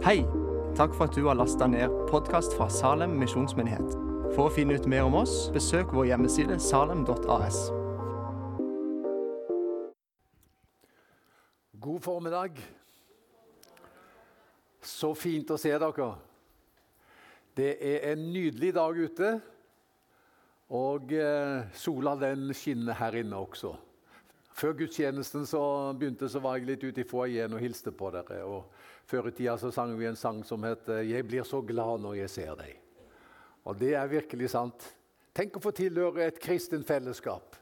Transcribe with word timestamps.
Hei! 0.00 0.22
Takk 0.72 0.94
for 0.96 1.10
at 1.10 1.12
du 1.12 1.26
har 1.26 1.36
lasta 1.36 1.66
ned 1.68 1.92
podkast 2.08 2.54
fra 2.56 2.70
Salem 2.72 3.18
misjonsmyndighet. 3.20 3.90
For 4.32 4.46
å 4.46 4.52
finne 4.54 4.78
ut 4.80 4.86
mer 4.88 5.04
om 5.04 5.18
oss, 5.18 5.50
besøk 5.52 5.90
vår 5.92 6.06
hjemmeside 6.08 6.56
salem.as. 6.56 7.58
God 11.84 12.00
formiddag. 12.00 12.62
Så 14.80 15.12
fint 15.12 15.52
å 15.52 15.60
se 15.60 15.74
dere. 15.84 16.08
Det 17.60 17.74
er 17.92 18.08
en 18.14 18.24
nydelig 18.32 18.72
dag 18.80 19.04
ute, 19.04 19.34
og 20.80 21.12
eh, 21.12 21.68
sola 21.76 22.16
den 22.16 22.48
skinner 22.56 22.96
her 23.02 23.20
inne 23.20 23.44
også. 23.44 23.76
Før 24.56 24.74
gudstjenesten 24.80 25.44
så 25.48 25.60
begynte 25.92 26.28
så 26.28 26.40
var 26.40 26.56
jeg 26.56 26.72
litt 26.72 26.88
ute 26.88 27.04
i 27.04 27.08
foajeen 27.08 27.52
og 27.52 27.60
hilste 27.60 27.92
på 27.92 28.08
dere. 28.16 28.42
og 28.48 28.72
Før 29.10 29.26
i 29.26 29.32
tida 29.34 29.56
så 29.58 29.72
sang 29.74 29.96
vi 29.98 30.06
en 30.06 30.16
sang 30.16 30.44
som 30.46 30.62
heter 30.62 31.02
'Jeg 31.02 31.26
blir 31.26 31.42
så 31.42 31.60
glad 31.66 32.00
når 32.00 32.14
jeg 32.14 32.30
ser 32.30 32.54
deg'. 32.54 32.76
Og 33.64 33.78
det 33.78 33.94
er 33.94 34.06
virkelig 34.06 34.50
sant. 34.50 34.96
Tenk 35.34 35.56
å 35.56 35.60
få 35.60 35.70
tilhøre 35.70 36.26
et 36.26 36.38
kristent 36.38 36.86
fellesskap. 36.86 37.56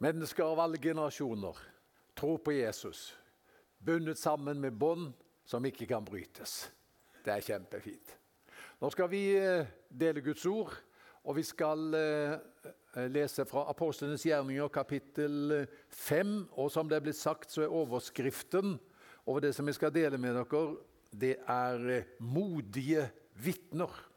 Mennesker 0.00 0.44
av 0.44 0.58
alle 0.58 0.78
generasjoner 0.78 1.56
tror 2.16 2.38
på 2.38 2.52
Jesus. 2.52 3.16
Bundet 3.78 4.18
sammen 4.18 4.60
med 4.60 4.72
bånd 4.72 5.12
som 5.44 5.64
ikke 5.64 5.86
kan 5.86 6.04
brytes. 6.04 6.72
Det 7.24 7.32
er 7.32 7.40
kjempefint. 7.40 8.18
Nå 8.80 8.90
skal 8.90 9.08
vi 9.08 9.36
eh, 9.36 9.66
dele 9.88 10.20
Guds 10.20 10.46
ord, 10.46 10.74
og 11.24 11.36
vi 11.36 11.42
skal 11.42 11.94
eh, 11.94 12.38
lese 13.08 13.44
fra 13.44 13.68
Apostlenes 13.70 14.26
gjerninger 14.26 14.68
kapittel 14.68 15.68
5. 15.88 16.48
Og 16.52 16.70
som 16.70 16.88
det 16.88 16.96
er 16.96 17.00
blitt 17.00 17.16
sagt, 17.16 17.52
så 17.52 17.62
er 17.62 17.68
overskriften 17.68 18.80
over 19.26 19.40
det 19.40 19.54
som 19.54 19.66
jeg 19.66 19.76
skal 19.78 19.94
dele 19.94 20.18
med 20.18 20.34
dere, 20.34 20.62
det 21.12 21.36
er 21.48 21.88
eh, 21.88 22.04
'modige 22.20 23.10
vitner'. 23.34 24.08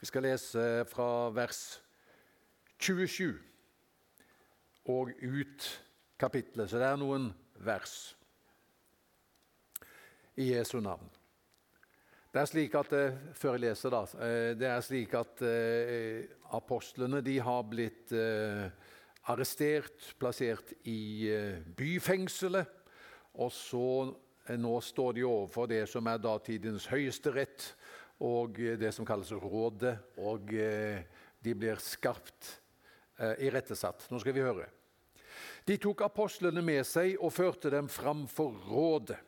Vi 0.00 0.06
skal 0.06 0.22
lese 0.22 0.84
fra 0.84 1.30
vers 1.30 1.82
27 2.78 3.38
og 4.84 5.10
ut 5.22 5.82
kapitlet. 6.18 6.70
så 6.70 6.78
det 6.78 6.86
er 6.86 6.96
noen 6.96 7.34
vers 7.58 8.16
i 10.36 10.52
Jesu 10.52 10.80
navn. 10.80 11.08
Det 12.32 12.40
er 12.40 12.44
slik 12.46 12.74
at, 12.74 12.92
eh, 12.92 13.16
Før 13.32 13.52
jeg 13.52 13.60
leser, 13.60 13.90
da. 13.90 14.02
Eh, 14.02 14.54
det 14.54 14.68
er 14.68 14.80
slik 14.80 15.14
at 15.14 15.42
apostlene 16.52 17.24
de 17.24 17.38
har 17.40 17.62
blitt 17.62 18.12
arrestert, 19.26 20.14
plassert 20.18 20.72
i 20.84 21.32
byfengselet. 21.76 22.75
Og 23.42 23.52
så 23.52 23.88
nå 24.56 24.74
står 24.80 25.16
de 25.16 25.26
overfor 25.26 25.68
det 25.70 25.82
som 25.90 26.06
er 26.08 26.22
datidens 26.22 26.86
høyesterett 26.88 27.72
og 28.24 28.56
det 28.80 28.92
som 28.94 29.06
kalles 29.08 29.32
Rådet. 29.34 29.96
Og 30.22 30.48
de 30.48 31.54
blir 31.54 31.82
skarpt 31.82 32.54
irettesatt. 33.42 34.08
Nå 34.10 34.20
skal 34.22 34.36
vi 34.36 34.44
høre. 34.44 34.70
De 35.66 35.76
tok 35.82 36.04
apostlene 36.06 36.62
med 36.62 36.84
seg 36.86 37.16
og 37.18 37.34
førte 37.34 37.72
dem 37.74 37.88
fram 37.90 38.24
for 38.30 38.54
rådet. 38.70 39.18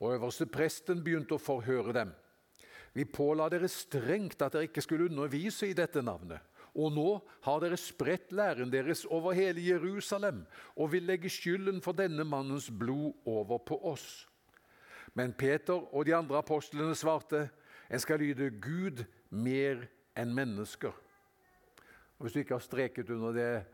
Og 0.00 0.14
øverste 0.14 0.46
presten 0.48 1.02
begynte 1.04 1.36
å 1.36 1.42
forhøre 1.42 1.92
dem. 1.96 2.12
Vi 2.94 3.04
påla 3.04 3.48
dere 3.50 3.68
strengt 3.70 4.40
at 4.42 4.54
dere 4.54 4.68
ikke 4.70 4.82
skulle 4.82 5.10
undervise 5.10 5.68
i 5.68 5.76
dette 5.76 6.02
navnet. 6.02 6.40
Og 6.74 6.92
nå 6.94 7.08
har 7.42 7.62
dere 7.62 7.78
spredt 7.80 8.32
læren 8.32 8.72
deres 8.72 9.04
over 9.04 9.32
hele 9.32 9.62
Jerusalem 9.64 10.44
og 10.76 10.92
vil 10.92 11.08
legge 11.08 11.30
skylden 11.30 11.80
for 11.82 11.92
denne 11.92 12.24
mannens 12.24 12.70
blod 12.70 13.12
over 13.26 13.58
på 13.58 13.78
oss. 13.92 14.28
Men 15.14 15.32
Peter 15.32 15.94
og 15.94 16.06
de 16.06 16.14
andre 16.14 16.38
apostlene 16.38 16.94
svarte, 16.94 17.48
en 17.90 17.98
skal 17.98 18.20
lyde 18.22 18.50
Gud 18.62 19.04
mer 19.30 19.82
enn 20.18 20.34
mennesker. 20.34 20.94
Og 22.18 22.24
Hvis 22.24 22.32
du 22.32 22.38
ikke 22.38 22.54
har 22.54 22.62
streket 22.62 23.10
under 23.10 23.32
det, 23.32 23.64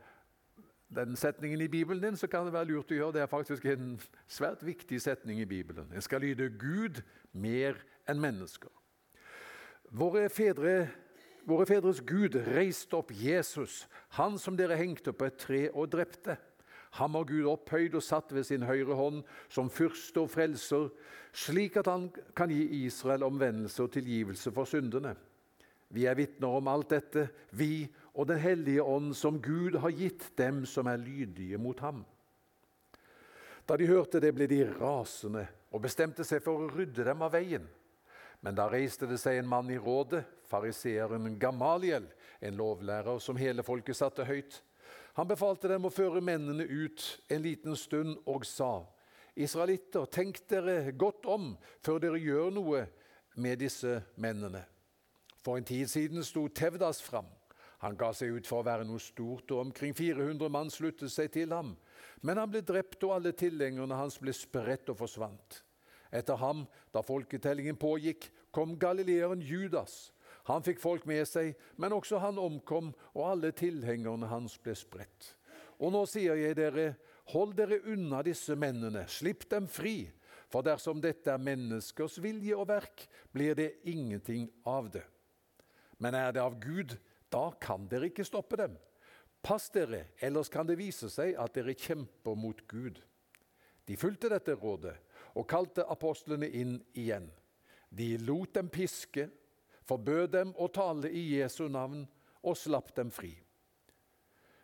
den 0.95 1.15
setningen 1.15 1.61
i 1.61 1.67
Bibelen 1.67 2.03
din, 2.03 2.17
så 2.17 2.27
kan 2.27 2.45
det 2.45 2.53
være 2.53 2.71
lurt 2.71 2.91
å 2.91 2.95
gjøre. 2.95 3.13
Det 3.13 3.21
er 3.21 3.29
faktisk 3.29 3.65
en 3.65 3.97
svært 4.27 4.63
viktig 4.65 5.01
setning 5.01 5.41
i 5.43 5.45
Bibelen. 5.45 5.91
En 5.93 6.01
skal 6.01 6.23
lyde 6.23 6.49
Gud 6.49 7.01
mer 7.33 7.75
enn 8.07 8.21
mennesker. 8.23 8.71
Våre 9.91 10.29
fedre 10.29 10.87
Våre 11.47 11.63
fedres 11.69 12.01
Gud 12.03 12.35
reiste 12.49 12.97
opp 12.97 13.13
Jesus, 13.15 13.85
han 14.17 14.35
som 14.41 14.57
dere 14.59 14.75
hengte 14.75 15.13
på 15.15 15.29
et 15.29 15.37
tre 15.39 15.61
og 15.71 15.87
drepte. 15.93 16.35
Ham 16.97 17.15
har 17.15 17.27
Gud 17.29 17.47
opphøyd 17.47 17.95
og 17.95 18.03
satt 18.03 18.33
ved 18.35 18.43
sin 18.47 18.65
høyre 18.67 18.97
hånd 18.99 19.21
som 19.51 19.71
fyrste 19.71 20.25
og 20.25 20.31
frelser, 20.33 20.89
slik 21.31 21.77
at 21.79 21.87
han 21.87 22.09
kan 22.35 22.51
gi 22.51 22.83
Israel 22.83 23.23
omvendelse 23.27 23.85
og 23.85 23.93
tilgivelse 23.95 24.51
for 24.51 24.67
syndene. 24.67 25.13
Vi 25.87 26.03
er 26.03 26.19
vitner 26.19 26.57
om 26.59 26.67
alt 26.67 26.91
dette, 26.91 27.29
vi 27.55 27.87
og 28.17 28.27
Den 28.27 28.39
hellige 28.41 28.83
ånd, 28.83 29.13
som 29.15 29.39
Gud 29.39 29.77
har 29.77 29.93
gitt 29.93 30.31
dem 30.37 30.65
som 30.65 30.87
er 30.87 30.97
lydige 30.97 31.57
mot 31.61 31.79
ham. 31.79 32.03
Da 33.67 33.77
de 33.77 33.87
hørte 33.87 34.19
det, 34.19 34.33
ble 34.33 34.47
de 34.49 34.63
rasende 34.79 35.45
og 35.71 35.83
bestemte 35.83 36.25
seg 36.25 36.41
for 36.43 36.63
å 36.63 36.71
rydde 36.73 37.05
dem 37.05 37.21
av 37.21 37.35
veien. 37.35 37.67
Men 38.41 38.55
da 38.55 38.67
reiste 38.69 39.07
det 39.09 39.17
seg 39.21 39.39
en 39.39 39.49
mann 39.49 39.69
i 39.73 39.79
rådet, 39.81 40.23
fariseeren 40.47 41.39
Gamaliel, 41.39 42.05
en 42.39 42.57
lovlærer 42.57 43.19
som 43.19 43.39
hele 43.39 43.65
folket 43.65 43.97
satte 43.97 44.25
høyt. 44.27 44.61
Han 45.17 45.27
befalte 45.27 45.69
dem 45.71 45.87
å 45.87 45.93
føre 45.93 46.21
mennene 46.21 46.63
ut 46.63 47.03
en 47.33 47.41
liten 47.41 47.75
stund 47.75 48.19
og 48.25 48.45
sa:" 48.45 48.85
Israelitter, 49.37 50.05
tenk 50.05 50.39
dere 50.49 50.91
godt 50.97 51.25
om 51.29 51.51
før 51.85 51.99
dere 52.01 52.17
gjør 52.17 52.49
noe 52.53 52.87
med 53.37 53.59
disse 53.61 53.99
mennene. 54.17 54.63
For 55.45 55.57
en 55.57 55.67
tid 55.67 55.89
siden 55.89 56.25
sto 56.25 56.47
Tevdas 56.49 57.01
fram. 57.05 57.29
Han 57.85 57.97
ga 57.97 58.09
seg 58.17 58.33
ut 58.33 58.49
for 58.49 58.63
å 58.63 58.65
være 58.65 58.87
noe 58.89 59.01
stort, 59.01 59.51
og 59.53 59.67
omkring 59.67 59.93
400 59.93 60.49
mann 60.49 60.71
sluttet 60.73 61.13
seg 61.13 61.29
til 61.33 61.53
ham. 61.53 61.75
Men 62.25 62.41
han 62.41 62.49
ble 62.49 62.63
drept, 62.65 63.03
og 63.05 63.13
alle 63.19 63.35
tilhengerne 63.37 63.99
hans 63.99 64.17
ble 64.17 64.33
spredt 64.33 64.89
og 64.89 64.97
forsvant. 65.03 65.61
Etter 66.11 66.39
ham, 66.41 66.65
da 66.93 67.03
folketellingen 67.05 67.77
pågikk, 67.79 68.29
kom 68.51 68.77
galileeren 68.79 69.41
Judas. 69.43 70.11
Han 70.47 70.63
fikk 70.63 70.79
folk 70.79 71.05
med 71.09 71.25
seg, 71.27 71.55
men 71.75 71.95
også 71.95 72.21
han 72.23 72.39
omkom, 72.39 72.93
og 73.13 73.25
alle 73.33 73.51
tilhengerne 73.51 74.29
hans 74.31 74.55
ble 74.63 74.75
spredt. 74.79 75.33
Og 75.77 75.91
nå 75.93 76.05
sier 76.09 76.39
jeg 76.39 76.55
dere, 76.57 76.93
hold 77.33 77.53
dere 77.57 77.81
unna 77.91 78.23
disse 78.25 78.55
mennene, 78.55 79.03
slipp 79.11 79.45
dem 79.51 79.67
fri. 79.67 80.07
For 80.47 80.63
dersom 80.63 81.01
dette 81.03 81.33
er 81.33 81.43
menneskers 81.43 82.21
vilje 82.23 82.55
og 82.55 82.69
verk, 82.69 83.03
blir 83.35 83.57
det 83.59 83.81
ingenting 83.91 84.47
av 84.63 84.87
det. 84.93 85.03
Men 85.99 86.15
er 86.15 86.31
det 86.31 86.43
av 86.43 86.55
Gud, 86.63 86.95
da 87.27 87.49
kan 87.59 87.89
dere 87.91 88.07
ikke 88.07 88.25
stoppe 88.25 88.55
dem. 88.61 88.77
Pass 89.43 89.67
dere, 89.75 90.13
ellers 90.23 90.49
kan 90.51 90.67
det 90.67 90.79
vise 90.79 91.11
seg 91.11 91.35
at 91.39 91.53
dere 91.55 91.75
kjemper 91.75 92.39
mot 92.39 92.63
Gud. 92.71 93.01
De 93.87 93.99
fulgte 93.99 94.31
dette 94.31 94.55
rådet 94.55 94.95
og 95.37 95.47
kalte 95.49 95.85
apostlene 95.85 96.49
inn 96.49 96.77
igjen. 96.97 97.29
De 97.89 98.15
lot 98.17 98.55
dem 98.57 98.69
piske, 98.73 99.29
forbød 99.87 100.31
dem 100.33 100.55
å 100.59 100.67
tale 100.73 101.11
i 101.13 101.37
Jesu 101.37 101.67
navn 101.71 102.03
og 102.43 102.57
slapp 102.59 102.91
dem 102.97 103.11
fri. 103.13 103.31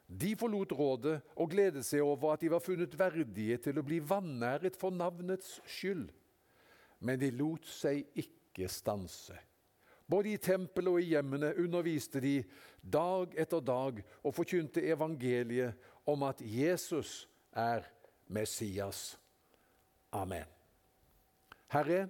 De 0.08 0.34
forlot 0.38 0.74
rådet 0.76 1.16
og 1.40 1.50
gledet 1.54 1.86
seg 1.88 2.04
over 2.06 2.36
at 2.36 2.44
de 2.44 2.52
var 2.52 2.62
funnet 2.62 2.94
verdige 3.00 3.58
til 3.64 3.80
å 3.80 3.86
bli 3.86 4.02
vanæret 4.04 4.76
for 4.78 4.94
navnets 4.94 5.58
skyld. 5.66 6.12
Men 7.04 7.20
de 7.20 7.32
lot 7.34 7.66
seg 7.68 8.04
ikke 8.20 8.68
stanse. 8.72 9.38
Både 10.06 10.34
i 10.34 10.42
tempelet 10.42 10.92
og 10.92 11.02
i 11.02 11.14
hjemmene 11.14 11.54
underviste 11.64 12.22
de 12.22 12.42
dag 12.84 13.34
etter 13.40 13.64
dag 13.64 14.02
og 14.22 14.36
forkynte 14.36 14.84
evangeliet 14.84 15.80
om 16.06 16.28
at 16.28 16.44
Jesus 16.44 17.24
er 17.56 17.88
Messias. 18.28 19.14
Amen. 20.12 20.63
Herre, 21.74 22.04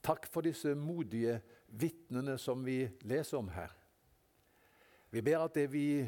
takk 0.00 0.24
for 0.32 0.44
disse 0.46 0.72
modige 0.78 1.34
vitnene 1.68 2.38
som 2.40 2.62
vi 2.64 2.86
leser 3.04 3.36
om 3.36 3.50
her. 3.52 3.74
Vi 5.12 5.20
ber 5.20 5.44
at 5.44 5.58
det 5.58 5.66
vi 5.74 6.00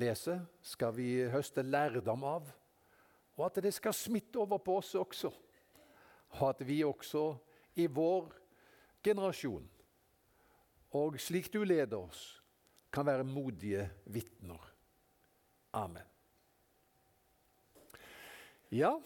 leser, 0.00 0.40
skal 0.64 0.94
vi 0.96 1.10
høste 1.28 1.60
lærdom 1.66 2.24
av, 2.24 2.48
og 3.36 3.44
at 3.44 3.60
det 3.60 3.74
skal 3.76 3.92
smitte 3.92 4.40
over 4.40 4.62
på 4.64 4.78
oss 4.80 4.94
også. 4.96 5.32
Og 6.38 6.48
at 6.48 6.64
vi 6.64 6.80
også 6.84 7.26
i 7.76 7.86
vår 7.92 8.32
generasjon, 9.04 9.68
og 10.96 11.20
slik 11.20 11.52
du 11.52 11.60
leder 11.64 11.98
oss, 12.00 12.40
kan 12.88 13.04
være 13.04 13.28
modige 13.28 13.84
vitner. 14.08 14.64
Amen. 15.76 16.08
Ja, 18.72 18.96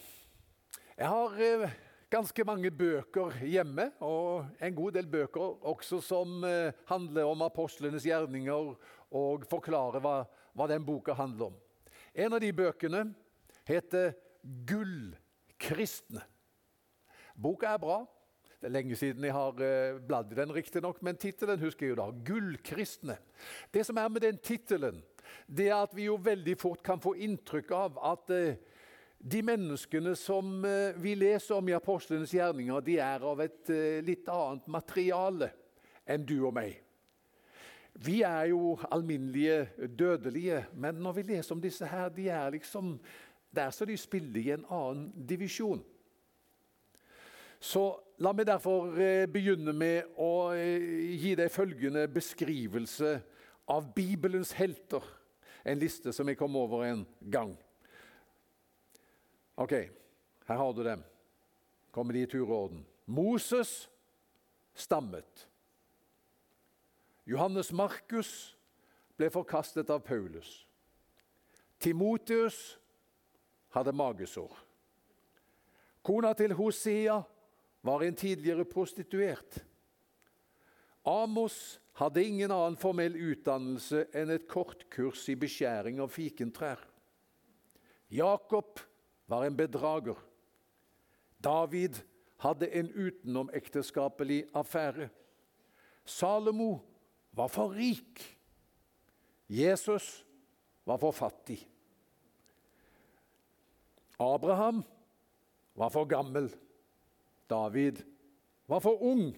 jeg 1.01 1.09
har 1.09 1.39
eh, 1.41 1.71
ganske 2.13 2.45
mange 2.45 2.69
bøker 2.71 3.39
hjemme, 3.49 3.87
og 4.05 4.51
en 4.61 4.75
god 4.77 4.99
del 4.99 5.07
bøker 5.09 5.65
også 5.71 6.01
som 6.05 6.45
eh, 6.45 6.77
handler 6.91 7.31
om 7.31 7.45
apostlenes 7.47 8.05
gjerninger 8.05 8.75
og 9.17 9.47
forklarer 9.49 10.03
hva, 10.05 10.19
hva 10.53 10.67
den 10.69 10.85
boka 10.85 11.17
handler 11.17 11.49
om. 11.49 11.57
En 12.13 12.37
av 12.37 12.43
de 12.43 12.51
bøkene 12.53 13.07
heter 13.69 14.13
'Gullkristne'. 14.45 16.25
Boka 17.35 17.73
er 17.73 17.81
bra. 17.81 18.03
Det 18.61 18.69
er 18.69 18.75
lenge 18.75 18.97
siden 18.99 19.25
jeg 19.25 19.33
har 19.33 19.57
uh, 19.57 20.01
bladd 20.05 20.33
i 20.35 20.37
den, 20.37 20.53
riktignok, 20.53 20.99
men 21.03 21.17
tittelen 21.17 21.61
husker 21.63 21.87
jeg 21.87 21.95
jo 21.95 22.01
da. 22.03 22.11
'Gullkristne'. 22.13 23.17
Det 23.73 23.87
som 23.87 23.97
er 23.97 24.09
med 24.09 24.21
den 24.27 24.39
tittelen, 24.39 25.01
det 25.49 25.71
er 25.71 25.79
at 25.81 25.97
vi 25.97 26.11
jo 26.11 26.19
veldig 26.21 26.59
fort 26.61 26.83
kan 26.85 27.01
få 27.01 27.15
inntrykk 27.17 27.73
av 27.73 28.01
at 28.13 28.35
uh, 28.37 28.70
de 29.21 29.43
menneskene 29.45 30.15
som 30.17 30.63
uh, 30.65 30.97
vi 30.97 31.15
leser 31.19 31.59
om 31.59 31.69
i 31.69 31.77
apostlenes 31.77 32.33
gjerninger, 32.35 32.81
de 32.87 32.99
er 33.05 33.27
av 33.27 33.43
et 33.45 33.73
litt 34.07 34.29
annet 34.33 34.69
materiale 34.73 35.51
enn 36.09 36.25
du 36.27 36.39
og 36.41 36.55
meg. 36.57 36.79
Vi 38.01 38.23
er 38.23 38.49
jo 38.53 38.79
alminnelige 38.91 39.89
dødelige, 39.99 40.65
men 40.73 41.03
når 41.03 41.19
vi 41.19 41.23
leser 41.35 41.55
om 41.55 41.61
disse 41.61 41.87
her, 41.87 42.09
de 42.09 42.29
er 42.33 42.55
liksom 42.55 42.95
der 43.51 43.71
så 43.71 43.85
de 43.85 43.97
spiller 43.97 44.41
i 44.41 44.51
en 44.55 44.65
annen 44.71 45.27
divisjon. 45.29 45.83
Så 47.61 47.83
la 48.23 48.33
meg 48.33 48.47
derfor 48.49 48.95
eh, 48.97 49.27
begynne 49.29 49.75
med 49.77 50.15
å 50.17 50.53
eh, 50.57 51.17
gi 51.21 51.35
deg 51.37 51.53
følgende 51.53 52.07
beskrivelse 52.09 53.19
av 53.69 53.91
Bibelens 53.95 54.55
helter. 54.57 55.05
En 55.65 55.81
liste 55.83 56.15
som 56.17 56.29
jeg 56.31 56.39
kom 56.41 56.57
over 56.57 56.87
en 56.87 57.05
gang. 57.21 57.53
Ok, 59.61 59.73
her 60.47 60.57
har 60.57 60.73
du 60.73 60.85
dem. 60.85 61.03
Kommer 61.93 62.17
de 62.17 62.23
i 62.23 62.27
tur 62.27 62.47
og 62.49 62.57
orden. 62.57 62.87
Moses 63.07 63.91
stammet. 64.73 65.47
Johannes 67.29 67.69
Markus 67.73 68.57
ble 69.21 69.29
forkastet 69.31 69.93
av 69.93 70.01
Paulus. 70.07 70.65
Timotius 71.81 72.79
hadde 73.77 73.93
magesår. 73.93 74.57
Kona 76.03 76.33
til 76.33 76.57
Hosea 76.57 77.21
var 77.85 78.03
en 78.03 78.17
tidligere 78.17 78.65
prostituert. 78.65 79.61
Amos 81.05 81.81
hadde 82.01 82.25
ingen 82.25 82.53
annen 82.53 82.81
formell 82.81 83.17
utdannelse 83.17 84.07
enn 84.17 84.33
et 84.33 84.49
kortkurs 84.49 85.29
i 85.29 85.37
beskjæring 85.37 86.01
av 86.01 86.13
fikentrær. 86.17 86.81
Jakob 88.09 88.81
var 89.31 89.47
en 89.47 89.57
bedrager. 89.57 90.19
David 91.39 92.03
hadde 92.43 92.69
en 92.75 92.91
utenomekteskapelig 92.91 94.45
affære. 94.55 95.09
Salomo 96.05 96.79
var 97.33 97.49
for 97.49 97.71
rik. 97.77 98.39
Jesus 99.49 100.27
var 100.85 100.99
for 100.99 101.15
fattig. 101.15 101.63
Abraham 104.19 104.83
var 105.75 105.89
for 105.89 106.05
gammel. 106.05 106.51
David 107.51 108.03
var 108.67 108.79
for 108.79 109.03
ung. 109.03 109.37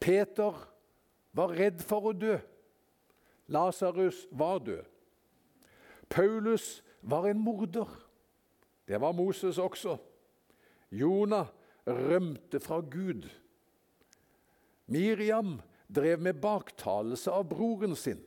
Peter 0.00 0.68
var 1.32 1.56
redd 1.56 1.80
for 1.82 2.10
å 2.10 2.12
dø. 2.12 2.36
Lasarus 3.48 4.26
var 4.30 4.60
død. 4.64 4.84
Paulus 6.08 6.82
var 7.02 7.28
en 7.28 7.40
morder. 7.40 7.88
Det 8.88 9.00
var 9.00 9.12
Moses 9.12 9.58
også. 9.58 9.96
Jonah 10.92 11.46
rømte 11.86 12.60
fra 12.60 12.80
Gud. 12.80 13.28
Miriam 14.86 15.60
drev 15.88 16.20
med 16.20 16.40
baktalelse 16.40 17.32
av 17.32 17.48
broren 17.48 17.96
sin. 17.96 18.20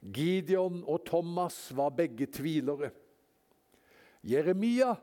Gideon 0.00 0.84
og 0.86 1.02
Thomas 1.06 1.72
var 1.74 1.90
begge 1.90 2.28
tvilere. 2.30 2.92
Jeremia 4.22 4.94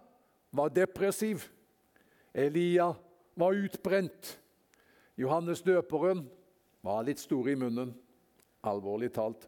var 0.55 0.71
depressiv. 0.71 1.49
Elia 2.33 2.93
var 3.35 3.59
utbrent. 3.59 4.37
Johannes 5.19 5.63
døperen 5.63 6.25
var 6.83 7.03
litt 7.07 7.19
stor 7.19 7.47
i 7.49 7.55
munnen, 7.59 7.93
alvorlig 8.63 9.11
talt. 9.15 9.47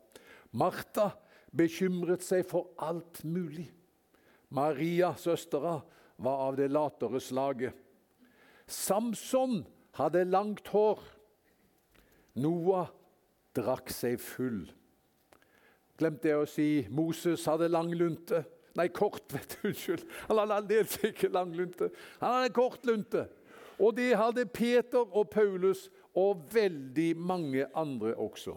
Martha 0.51 1.11
bekymret 1.55 2.23
seg 2.23 2.47
for 2.47 2.71
alt 2.79 3.23
mulig. 3.27 3.67
Maria, 4.49 5.13
søstera, 5.19 5.81
var 6.17 6.43
av 6.47 6.57
det 6.57 6.69
latere 6.71 7.19
slaget. 7.21 7.75
Samson 8.67 9.61
hadde 9.97 10.25
langt 10.27 10.67
hår. 10.73 11.01
Noah 12.37 12.91
drakk 13.57 13.89
seg 13.93 14.19
full. 14.21 14.65
Glemte 15.97 16.29
jeg 16.29 16.43
å 16.43 16.49
si 16.49 16.69
Moses 16.93 17.45
hadde 17.49 17.69
lang 17.71 17.89
lunte. 17.97 18.43
Nei, 18.77 18.89
kort, 18.93 19.25
vet 19.33 19.57
du. 19.57 19.71
Unnskyld. 19.71 20.05
Han 20.29 20.41
hadde 20.43 20.61
aldeles 20.61 20.97
ikke 21.09 21.31
lang 21.33 21.53
lunte. 21.57 21.89
Han 22.21 22.37
hadde 22.37 22.53
kort 22.55 22.85
lunte. 22.87 23.25
Og 23.77 23.93
det 23.97 24.11
hadde 24.17 24.47
Peter 24.49 25.05
og 25.05 25.29
Paulus 25.29 25.87
og 26.17 26.47
veldig 26.53 27.11
mange 27.17 27.67
andre 27.77 28.15
også. 28.17 28.55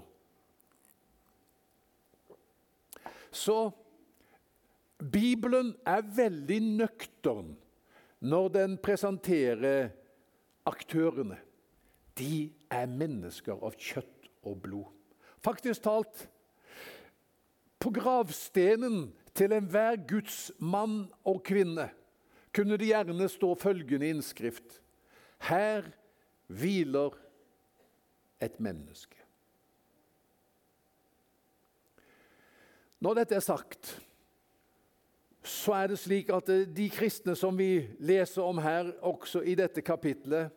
Så 3.30 3.70
Bibelen 5.00 5.72
er 5.88 6.04
veldig 6.04 6.60
nøktern 6.80 7.54
når 8.20 8.48
den 8.52 8.76
presenterer 8.82 9.90
aktørene. 10.68 11.38
De 12.18 12.50
er 12.70 12.90
mennesker 12.90 13.56
av 13.64 13.78
kjøtt 13.80 14.28
og 14.44 14.60
blod. 14.64 14.90
Faktisk 15.40 15.86
talt 15.86 16.26
På 17.80 17.88
gravstenen 17.96 19.06
til 19.32 19.54
enhver 19.56 19.96
Guds 20.08 20.50
mann 20.58 21.06
og 21.24 21.40
kvinne 21.48 21.88
kunne 22.52 22.76
det 22.76 22.90
gjerne 22.90 23.28
stå 23.30 23.54
følgende 23.56 24.10
innskrift 24.10 24.80
Her 25.48 25.86
hviler 26.50 27.16
et 28.42 28.60
menneske. 28.60 29.16
Når 33.00 33.16
dette 33.22 33.38
er 33.38 33.44
sagt, 33.44 33.94
så 35.42 35.72
er 35.72 35.88
det 35.88 35.98
slik 35.98 36.28
at 36.34 36.50
de 36.76 36.86
kristne 36.92 37.34
som 37.38 37.56
vi 37.56 37.86
leser 38.04 38.44
om 38.44 38.58
her, 38.60 38.92
også 39.00 39.40
i 39.40 39.54
dette 39.56 39.82
kapitlet 39.82 40.50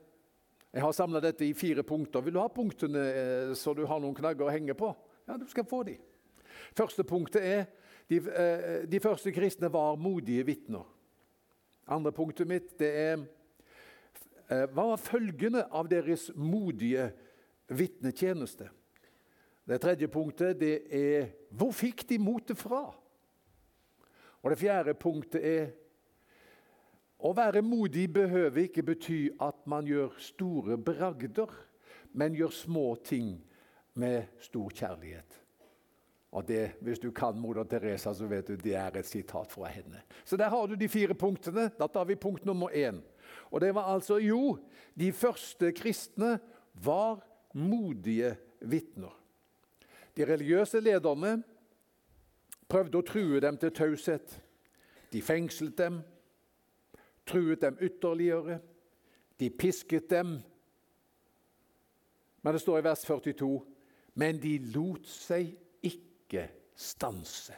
Jeg 0.74 0.81
har 0.81 0.91
samla 0.91 1.19
dette 1.21 1.45
i 1.45 1.53
fire 1.53 1.83
punkter. 1.83 2.21
Vil 2.21 2.33
du 2.33 2.39
ha 2.41 2.47
punktene 2.50 3.00
eh, 3.00 3.51
så 3.53 3.75
du 3.77 3.83
har 3.85 4.00
noen 4.01 4.15
knagger 4.18 4.47
å 4.47 4.50
henge 4.50 4.74
på? 4.74 4.88
Ja, 5.30 5.38
du 5.38 5.45
skal 5.45 5.68
få 5.69 5.83
de. 5.85 6.00
Første 6.74 7.06
punktet 7.06 7.45
er 7.45 7.68
de, 8.09 8.18
eh, 8.18 8.80
de 8.89 9.00
første 9.00 9.31
kristne 9.31 9.69
var 9.69 10.00
modige 10.01 10.45
vitner. 10.47 10.88
Andre 11.88 12.12
punktet 12.12 12.50
mitt 12.50 12.74
det 12.79 12.89
er 12.89 13.13
eh, 14.50 14.65
Hva 14.74 14.88
var 14.96 14.98
følgene 14.98 15.67
av 15.69 15.91
deres 15.91 16.31
modige 16.34 17.12
vitnetjeneste? 17.69 18.72
Det 19.63 19.79
tredje 19.79 20.10
punktet 20.12 20.57
det 20.60 20.75
er 20.89 21.29
hvor 21.53 21.72
fikk 21.72 22.07
de 22.10 22.17
motet 22.17 22.57
fra? 22.57 22.89
Og 24.43 24.51
Det 24.51 24.59
fjerde 24.59 24.93
punktet 24.93 25.45
er 25.45 25.71
å 27.23 27.31
være 27.31 27.62
modig 27.63 28.09
behøver 28.12 28.65
ikke 28.65 28.83
bety 28.83 29.29
at 29.41 29.62
man 29.65 29.88
gjør 29.88 30.17
store 30.19 30.75
bragder, 30.77 31.47
men 32.12 32.35
gjør 32.35 32.51
små 32.51 32.88
ting 33.00 33.38
med 33.95 34.27
stor 34.43 34.69
kjærlighet. 34.75 35.39
Og 36.33 36.47
det, 36.47 36.71
Hvis 36.81 37.00
du 37.00 37.12
kan 37.12 37.39
moder 37.39 37.63
Teresa, 37.63 38.13
så 38.13 38.27
vet 38.27 38.47
du 38.47 38.55
det 38.55 38.75
er 38.75 38.97
et 38.97 39.05
sitat 39.05 39.51
fra 39.51 39.69
henne. 39.69 40.01
Så 40.25 40.38
der 40.38 40.50
har 40.50 40.67
du 40.67 40.75
de 40.75 40.89
fire 40.89 41.13
punktene. 41.13 41.69
Da 41.79 41.88
tar 41.88 42.05
vi 42.05 42.15
punkt 42.15 42.45
nummer 42.45 42.69
én. 42.73 43.01
Og 43.51 43.62
det 43.62 43.75
var 43.75 43.93
altså 43.93 44.17
Jo, 44.17 44.57
de 45.00 45.12
første 45.12 45.71
kristne 45.71 46.39
var 46.73 47.21
modige 47.53 48.35
vitner. 48.62 49.13
De 50.17 50.25
religiøse 50.25 50.79
lederne 50.79 51.43
prøvde 52.70 53.00
å 53.00 53.05
true 53.05 53.41
dem 53.43 53.58
til 53.58 53.74
taushet. 53.74 54.38
De 55.13 55.22
fengslet 55.22 55.77
dem, 55.77 56.01
truet 57.25 57.62
dem 57.62 57.77
ytterligere. 57.82 58.60
De 59.39 59.50
pisket 59.50 60.10
dem. 60.10 60.38
Men 62.41 62.53
det 62.53 62.62
står 62.62 62.79
i 62.79 62.86
vers 62.88 63.05
42.: 63.05 63.51
Men 64.13 64.39
de 64.41 64.58
lot 64.75 65.08
seg 65.08 65.55
ikke 65.82 66.48
stanse. 66.75 67.55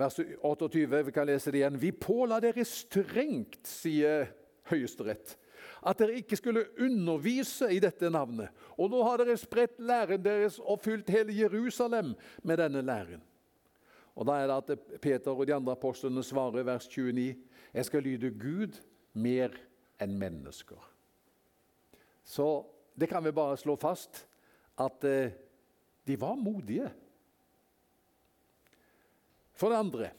Vers 0.00 0.16
28, 0.42 0.86
vi 1.04 1.12
kan 1.12 1.26
lese 1.26 1.50
det 1.52 1.60
igjen. 1.60 1.80
Vi 1.80 1.90
påla 1.92 2.40
dere 2.40 2.64
strengt, 2.64 3.66
sier 3.68 4.30
Høyesterett, 4.70 5.34
at 5.86 5.98
dere 5.98 6.18
ikke 6.20 6.36
skulle 6.36 6.66
undervise 6.80 7.70
i 7.72 7.80
dette 7.80 8.10
navnet. 8.10 8.50
Og 8.76 8.90
nå 8.92 9.00
har 9.06 9.22
dere 9.22 9.36
spredt 9.40 9.80
læren 9.80 10.22
deres 10.24 10.58
og 10.60 10.80
fylt 10.84 11.10
hele 11.10 11.36
Jerusalem 11.36 12.14
med 12.42 12.60
denne 12.60 12.82
læren. 12.84 13.22
Og 14.14 14.26
Da 14.26 14.32
er 14.32 14.46
det 14.46 14.56
at 14.80 15.00
Peter 15.00 15.30
og 15.30 15.46
de 15.46 15.54
andre 15.54 15.72
apostlene 15.72 16.22
svarer 16.22 16.62
vers 16.62 16.88
29.: 16.88 17.36
Jeg 17.74 17.84
skal 17.84 18.02
lyde 18.02 18.30
Gud 18.30 18.80
mer 19.14 19.54
enn 20.00 20.18
mennesker. 20.18 20.80
Så 22.24 22.64
det 23.00 23.08
kan 23.08 23.24
vi 23.24 23.32
bare 23.32 23.56
slå 23.56 23.76
fast 23.76 24.26
at 24.78 25.04
eh, 25.04 25.32
de 26.06 26.20
var 26.20 26.34
modige. 26.34 26.90
For 29.54 29.68
det 29.68 29.76
andre 29.76 30.10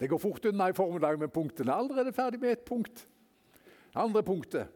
Det 0.00 0.08
går 0.10 0.18
fort 0.18 0.44
unna 0.44 0.68
i 0.68 0.72
formiddag 0.72 1.18
med 1.18 1.28
punktene. 1.28 1.72
Allerede 1.72 2.12
ferdig 2.12 2.40
med 2.40 2.50
ett 2.52 2.64
punkt. 2.64 3.06
Andre 3.94 4.22
punktet. 4.26 4.70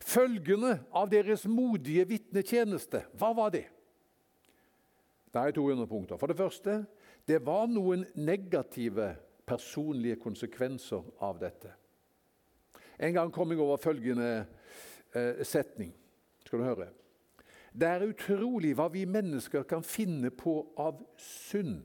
Følgende 0.00 0.78
av 0.96 1.10
deres 1.12 1.44
modige 1.46 2.06
vitnetjeneste. 2.08 3.04
Hva 3.18 3.32
var 3.36 3.52
det? 3.54 3.66
Det 5.30 5.42
er 5.42 5.54
200 5.54 5.86
punkter. 5.86 6.18
For 6.18 6.30
det 6.30 6.38
første 6.38 6.80
det 7.28 7.42
var 7.46 7.68
noen 7.70 8.06
negative 8.18 9.12
personlige 9.46 10.16
konsekvenser 10.18 11.04
av 11.22 11.38
dette. 11.38 11.70
En 12.98 13.14
gang 13.14 13.30
kom 13.32 13.52
jeg 13.52 13.60
over 13.62 13.80
følgende 13.80 14.30
eh, 15.14 15.44
setning. 15.46 15.92
Skal 16.44 16.60
du 16.60 16.66
høre? 16.66 16.88
Det 17.70 17.86
er 17.86 18.08
utrolig 18.08 18.74
hva 18.74 18.88
vi 18.90 19.04
mennesker 19.06 19.62
kan 19.68 19.84
finne 19.86 20.32
på 20.34 20.58
av 20.80 20.98
synd 21.22 21.84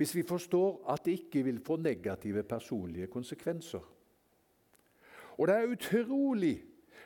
hvis 0.00 0.14
vi 0.16 0.22
forstår 0.26 0.80
at 0.90 1.04
det 1.04 1.12
ikke 1.20 1.44
vil 1.46 1.58
få 1.62 1.76
negative 1.78 2.42
personlige 2.48 3.06
konsekvenser. 3.12 3.82
Og 5.38 5.48
det 5.48 5.56
er 5.56 5.72
utrolig 5.72 6.56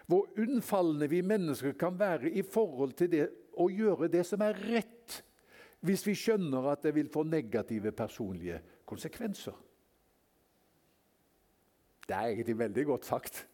hvor 0.06 0.28
unnfallende 0.38 1.08
vi 1.10 1.20
mennesker 1.26 1.74
kan 1.78 1.98
være 1.98 2.30
i 2.30 2.42
forhold 2.42 2.94
til 2.98 3.10
det 3.10 3.26
å 3.58 3.66
gjøre 3.72 4.10
det 4.12 4.22
som 4.26 4.42
er 4.44 4.58
rett, 4.68 5.20
hvis 5.86 6.04
vi 6.06 6.14
skjønner 6.18 6.70
at 6.70 6.84
det 6.86 6.94
vil 6.96 7.10
få 7.10 7.24
negative 7.26 7.92
personlige 7.96 8.60
konsekvenser. 8.86 9.54
Det 12.06 12.14
er 12.14 12.30
egentlig 12.30 12.58
veldig 12.58 12.84
godt 12.86 13.06
sagt. 13.06 13.46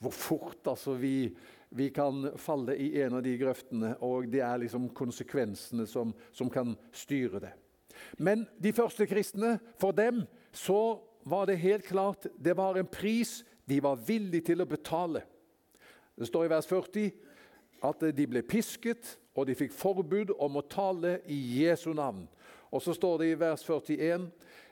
Hvor 0.00 0.14
fort 0.16 0.68
altså, 0.72 0.94
vi, 0.96 1.28
vi, 1.76 1.90
kan 1.92 2.30
falle 2.40 2.76
i 2.80 2.94
en 3.02 3.18
av 3.18 3.24
de 3.24 3.34
grøftene, 3.38 3.92
og 4.00 4.30
det 4.32 4.40
er 4.40 4.62
liksom 4.62 4.88
konsekvensene 4.96 5.84
som, 5.86 6.14
som 6.32 6.48
kan 6.52 6.72
styre 6.96 7.42
det. 7.44 7.52
Men 8.18 8.46
de 8.56 8.72
første 8.72 9.04
kristne, 9.06 9.58
for 9.76 9.92
dem 9.92 10.22
så 10.56 10.96
var 11.22 11.46
det 11.46 11.60
helt 11.60 11.86
klart 11.86 12.26
det 12.36 12.54
var 12.56 12.78
en 12.78 12.86
pris 12.86 13.40
de 13.64 13.80
var 13.80 14.00
villige 14.06 14.50
til 14.50 14.62
å 14.62 14.68
betale. 14.68 15.22
Det 16.18 16.28
står 16.28 16.46
i 16.46 16.52
vers 16.52 16.68
40 16.68 17.10
at 17.86 18.02
de 18.16 18.26
ble 18.28 18.42
pisket, 18.44 19.16
og 19.38 19.46
de 19.48 19.56
fikk 19.56 19.72
forbud 19.72 20.34
om 20.42 20.58
å 20.58 20.66
tale 20.68 21.20
i 21.30 21.38
Jesu 21.62 21.92
navn. 21.96 22.26
Og 22.70 22.82
så 22.82 22.94
står 22.94 23.22
det 23.22 23.28
i 23.30 23.38
vers 23.40 23.62
41 23.64 24.26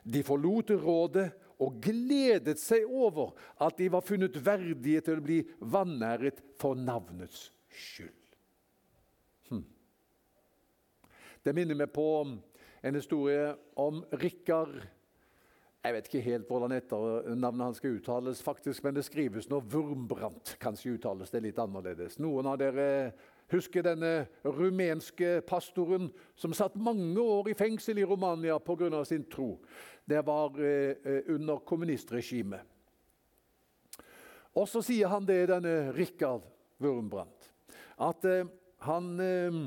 de 0.09 0.23
forlot 0.27 0.75
rådet 0.83 1.29
og 1.63 1.79
gledet 1.83 2.59
seg 2.61 2.87
over 2.87 3.33
at 3.63 3.79
de 3.79 3.89
var 3.91 4.05
funnet 4.07 4.37
verdige 4.45 5.03
til 5.07 5.19
å 5.19 5.25
bli 5.25 5.39
vanæret 5.59 6.43
for 6.61 6.79
navnets 6.79 7.49
skyld. 7.71 8.15
Hm. 9.51 9.65
Det 11.43 11.55
minner 11.57 11.79
meg 11.79 11.91
på 11.95 12.07
en 12.23 12.99
historie 12.99 13.51
om 13.79 14.05
Rikard 14.21 14.85
Jeg 15.79 15.95
vet 15.95 16.09
ikke 16.09 16.25
helt 16.25 16.49
hvordan 16.51 16.75
etternavnet 16.75 17.65
hans 17.69 17.79
skal 17.79 17.95
uttales, 18.01 18.41
faktisk, 18.43 18.83
men 18.83 18.97
det 18.97 19.05
skrives 19.07 19.47
nå 19.51 19.61
Wurmbrandt. 19.71 20.57
Kanskje 20.59 20.97
uttales 20.97 21.31
det 21.31 21.45
litt 21.45 21.61
annerledes. 21.63 22.19
Noen 22.19 22.49
av 22.51 22.59
dere 22.59 22.87
husker 23.53 23.87
denne 23.87 24.27
rumenske 24.43 25.39
pastoren 25.47 26.11
som 26.37 26.55
satt 26.57 26.75
mange 26.83 27.23
år 27.23 27.53
i 27.53 27.57
fengsel 27.57 28.03
i 28.03 28.09
Romania 28.09 28.59
pga. 28.59 29.05
sin 29.05 29.25
tro. 29.31 29.61
Det 30.05 30.21
var 30.27 30.59
eh, 30.61 31.23
under 31.29 31.63
kommunistregimet. 31.63 32.61
Og 34.59 34.67
så 34.69 34.83
sier 34.83 35.07
han 35.09 35.27
det, 35.27 35.47
denne 35.47 35.93
Rikard 35.95 36.43
Wurmbrandt, 36.83 37.53
at 38.03 38.25
eh, 38.27 38.51
han 38.83 39.21
eh, 39.21 39.63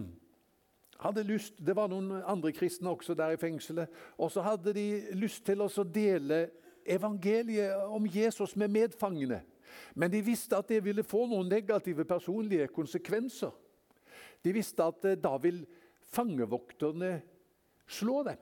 hadde 1.02 1.24
lyst, 1.24 1.54
Det 1.58 1.76
var 1.76 1.90
noen 1.90 2.22
andre 2.26 2.52
kristne 2.52 2.90
også 2.90 3.14
der 3.18 3.34
i 3.36 3.40
fengselet. 3.42 3.90
Og 4.18 4.32
så 4.32 4.42
hadde 4.42 4.74
de 4.74 5.16
lyst 5.18 5.46
til 5.46 5.62
å 5.62 5.70
dele 5.84 6.50
evangeliet 6.86 7.90
om 7.90 8.06
Jesus 8.06 8.56
med 8.56 8.70
medfangene. 8.70 9.42
Men 9.96 10.12
de 10.12 10.22
visste 10.22 10.58
at 10.58 10.68
det 10.68 10.84
ville 10.84 11.04
få 11.04 11.26
noen 11.28 11.50
negative 11.50 12.06
personlige 12.06 12.68
konsekvenser. 12.68 13.52
De 14.44 14.54
visste 14.54 14.84
at 14.84 15.06
eh, 15.06 15.18
da 15.20 15.36
vil 15.38 15.64
fangevokterne 16.12 17.22
slå 17.88 18.24
dem. 18.24 18.40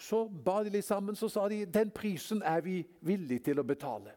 Så 0.00 0.24
ba 0.28 0.62
de 0.64 0.72
litt 0.72 0.86
sammen 0.86 1.16
så 1.16 1.28
sa 1.28 1.44
de, 1.48 1.66
den 1.68 1.90
prisen 1.92 2.40
er 2.42 2.62
vi 2.64 2.80
villige 3.04 3.50
til 3.50 3.60
å 3.60 3.66
betale. 3.66 4.14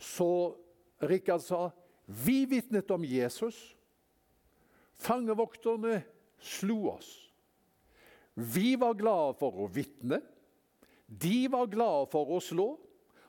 Så 0.00 0.56
Rikard 1.04 1.44
sa 1.44 1.68
vi 2.06 2.44
vitnet 2.48 2.90
om 2.90 3.04
Jesus. 3.04 3.75
Fangevokterne 5.02 6.00
slo 6.40 6.88
oss. 6.94 7.10
Vi 8.34 8.74
var 8.76 8.96
glade 8.98 9.36
for 9.40 9.64
å 9.64 9.68
vitne. 9.72 10.20
De 11.06 11.46
var 11.48 11.70
glade 11.72 12.10
for 12.12 12.36
å 12.36 12.40
slå. 12.42 12.74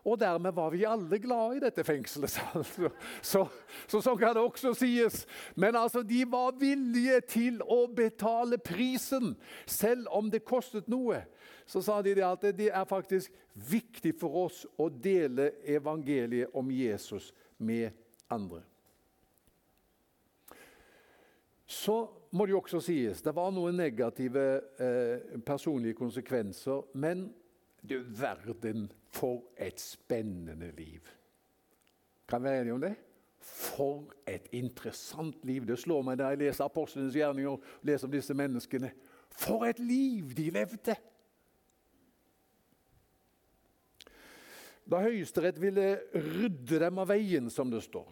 Og 0.07 0.15
dermed 0.19 0.55
var 0.55 0.71
vi 0.71 0.86
alle 0.88 1.19
glade 1.19 1.57
i 1.57 1.62
dette 1.63 1.83
fengselet. 1.83 2.31
Så, 2.31 2.91
så, 3.21 3.41
så 3.88 4.00
sånn 4.03 4.19
kan 4.19 4.36
det 4.38 4.43
også 4.43 4.71
sies. 4.77 5.25
Men 5.59 5.75
altså, 5.75 6.03
de 6.03 6.21
var 6.29 6.55
villige 6.59 7.19
til 7.27 7.59
å 7.63 7.81
betale 7.91 8.59
prisen, 8.59 9.33
selv 9.67 10.07
om 10.15 10.31
det 10.31 10.45
kostet 10.47 10.88
noe. 10.91 11.25
Så 11.67 11.83
sa 11.83 12.00
de 12.03 12.15
at 12.24 12.47
det 12.55 12.69
er 12.71 12.88
faktisk 12.88 13.33
viktig 13.67 14.13
for 14.19 14.45
oss 14.45 14.63
å 14.79 14.88
dele 14.88 15.51
evangeliet 15.67 16.55
om 16.55 16.71
Jesus 16.71 17.33
med 17.59 17.91
andre. 18.31 18.63
Så 21.67 21.97
må 22.31 22.45
det 22.45 22.53
jo 22.55 22.62
også 22.62 22.79
sies 22.83 23.21
det 23.24 23.33
var 23.36 23.51
noen 23.51 23.75
negative 23.75 24.43
eh, 24.79 25.39
personlige 25.45 25.97
konsekvenser. 26.00 26.86
Men 26.95 27.27
du 27.88 28.00
verden, 28.07 28.88
for 29.12 29.50
et 29.57 29.79
spennende 29.79 30.71
liv! 30.77 31.03
Kan 32.27 32.43
vi 32.43 32.50
være 32.50 32.62
enige 32.62 32.75
om 32.75 32.81
det? 32.83 32.93
For 33.39 34.13
et 34.27 34.47
interessant 34.55 35.43
liv! 35.47 35.67
Det 35.67 35.77
slår 35.79 36.03
meg 36.07 36.19
da 36.19 36.31
jeg 36.31 36.41
leser 36.41 36.67
apostlenes 36.67 37.15
gjerninger 37.15 37.51
og 37.51 37.88
leser 37.88 38.07
om 38.07 38.15
disse 38.15 38.36
menneskene. 38.36 38.91
For 39.31 39.67
et 39.67 39.79
liv 39.79 40.31
de 40.36 40.50
levde! 40.55 40.95
Da 44.88 45.01
Høyesterett 45.03 45.59
ville 45.59 45.97
rydde 46.15 46.79
dem 46.79 47.03
av 47.03 47.09
veien, 47.12 47.51
som 47.51 47.67
det 47.71 47.81
står, 47.83 48.07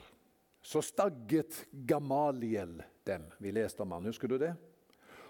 så 0.59 0.81
stagget 0.83 1.61
Gamaliel 1.87 2.81
dem. 3.05 3.27
Vi 3.37 3.53
leste 3.53 3.83
om 3.85 3.93
han, 3.95 4.07
husker 4.09 4.31
du 4.31 4.37
det? 4.41 4.53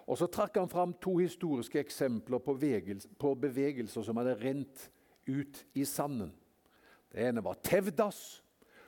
Og 0.05 0.17
Så 0.17 0.27
trakk 0.29 0.57
han 0.59 0.69
fram 0.69 0.93
to 1.01 1.17
historiske 1.17 1.79
eksempler 1.81 2.39
på, 2.39 2.57
på 3.19 3.35
bevegelser 3.41 4.05
som 4.05 4.17
hadde 4.21 4.37
rent 4.41 4.89
ut 5.25 5.65
i 5.73 5.85
sanden. 5.85 6.33
Det 7.09 7.25
ene 7.25 7.43
var 7.43 7.57
Tevdas, 7.63 8.43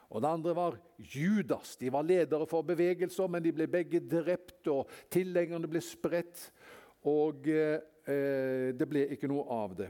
og 0.09 0.21
det 0.21 0.29
andre 0.29 0.55
var 0.55 0.77
Judas. 0.97 1.75
De 1.77 1.91
var 1.91 2.05
ledere 2.05 2.47
for 2.47 2.61
bevegelser, 2.61 3.27
men 3.27 3.43
de 3.43 3.53
ble 3.55 3.67
begge 3.67 3.99
drept, 3.99 4.67
og 4.71 4.91
tilhengerne 5.11 5.67
ble 5.67 5.81
spredt. 5.83 6.51
Og 7.07 7.47
eh, 7.51 8.71
det 8.77 8.87
ble 8.87 9.07
ikke 9.15 9.29
noe 9.31 9.47
av 9.51 9.75
det. 9.79 9.89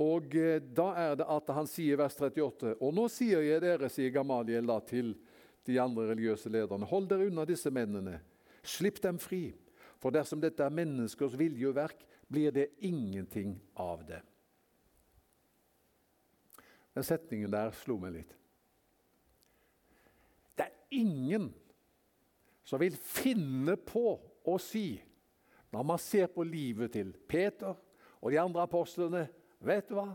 Og 0.00 0.34
eh, 0.34 0.58
Da 0.62 0.88
er 0.98 1.18
det 1.20 1.28
at 1.30 1.52
han 1.54 1.68
sier 1.70 2.00
vers 2.00 2.16
38.: 2.18 2.76
Og 2.80 2.94
nå 2.94 3.06
sier 3.12 3.44
jeg 3.44 3.62
dere, 3.62 3.90
sier 3.92 4.14
Gamaliel 4.14 4.66
da 4.66 4.80
til 4.82 5.14
de 5.70 5.80
andre 5.82 6.10
religiøse 6.10 6.50
lederne. 6.52 6.88
Hold 6.88 7.08
dere 7.10 7.28
unna 7.30 7.46
disse 7.48 7.70
mennene. 7.72 8.18
Slipp 8.62 9.00
dem 9.02 9.18
fri. 9.22 9.50
For 10.00 10.12
dersom 10.14 10.40
dette 10.40 10.64
er 10.64 10.74
menneskers 10.74 11.36
vilje 11.38 11.68
og 11.68 11.76
verk, 11.76 12.04
blir 12.30 12.52
det 12.54 12.70
ingenting 12.86 13.56
av 13.80 14.04
det. 14.08 14.20
Den 16.94 17.06
setningen 17.06 17.52
der 17.52 17.74
slo 17.76 17.98
meg 18.00 18.14
litt. 18.18 18.32
Det 20.56 20.66
er 20.66 21.00
ingen 21.00 21.50
som 22.66 22.80
vil 22.82 22.96
finne 22.96 23.76
på 23.76 24.14
å 24.46 24.56
si, 24.62 25.00
når 25.70 25.86
man 25.86 26.00
ser 26.02 26.30
på 26.32 26.44
livet 26.46 26.94
til 26.96 27.12
Peter 27.28 27.76
og 28.20 28.32
de 28.32 28.40
andre 28.40 28.66
apostlene 28.66 29.28
Vet 29.60 29.90
du 29.90 29.98
hva? 29.98 30.14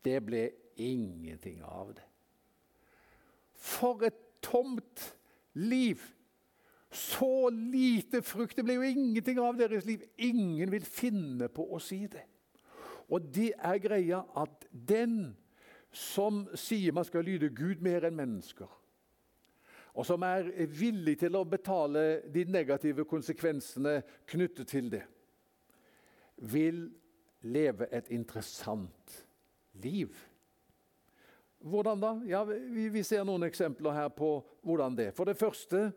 Det 0.00 0.16
ble 0.24 0.46
ingenting 0.80 1.58
av 1.60 1.90
det. 1.92 2.04
For 3.52 4.00
et 4.06 4.16
tomt 4.44 5.04
liv. 5.52 6.02
Så 6.90 7.50
lite 7.50 8.22
frukt. 8.22 8.56
Det 8.56 8.64
ble 8.64 8.78
jo 8.78 8.88
ingenting 8.88 9.40
av 9.42 9.58
deres 9.58 9.84
liv. 9.88 10.06
Ingen 10.16 10.70
vil 10.72 10.86
finne 10.86 11.50
på 11.52 11.66
å 11.74 11.80
si 11.82 12.06
det. 12.08 12.24
Og 13.08 13.24
det 13.32 13.52
er 13.56 13.80
greia 13.80 14.22
at 14.36 14.66
den 14.70 15.36
som 15.92 16.44
sier 16.58 16.92
man 16.92 17.06
skal 17.08 17.24
lyde 17.24 17.48
Gud 17.56 17.80
mer 17.84 18.04
enn 18.04 18.16
mennesker, 18.16 18.68
og 19.98 20.06
som 20.06 20.22
er 20.22 20.50
villig 20.70 21.16
til 21.18 21.34
å 21.34 21.46
betale 21.48 22.20
de 22.30 22.44
negative 22.46 23.06
konsekvensene 23.08 23.96
knyttet 24.30 24.68
til 24.70 24.90
det, 24.92 25.02
vil 26.52 26.84
leve 27.48 27.88
et 27.90 28.12
interessant 28.14 29.16
liv. 29.82 30.12
Hvordan 31.58 32.00
da? 32.00 32.12
Ja, 32.28 32.44
vi, 32.44 33.02
ser 33.02 33.24
noen 33.26 33.48
eksempler 33.48 33.96
her 33.96 34.12
på 34.14 34.36
hvordan 34.62 34.94
det 34.98 35.10
For 35.16 35.26
det 35.26 35.38
første 35.40 35.88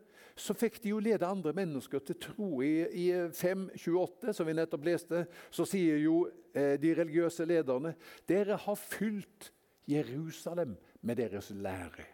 så 0.41 0.55
fikk 0.57 0.79
de 0.81 0.93
jo 0.93 1.01
lede 1.03 1.27
andre 1.27 1.51
mennesker 1.53 2.01
til 2.01 2.17
tro. 2.17 2.61
I, 2.65 2.87
i 2.87 3.07
5.28, 3.35 4.31
som 4.33 4.47
vi 4.47 4.55
nettopp 4.57 4.87
leste, 4.87 5.25
så 5.53 5.67
sier 5.69 5.99
jo 6.01 6.23
eh, 6.55 6.79
de 6.81 6.93
religiøse 6.97 7.45
lederne 7.45 7.93
dere 8.29 8.57
har 8.63 8.79
fylt 8.79 9.51
Jerusalem 9.91 10.77
med 11.01 11.19
deres 11.19 11.51
lære. 11.53 12.07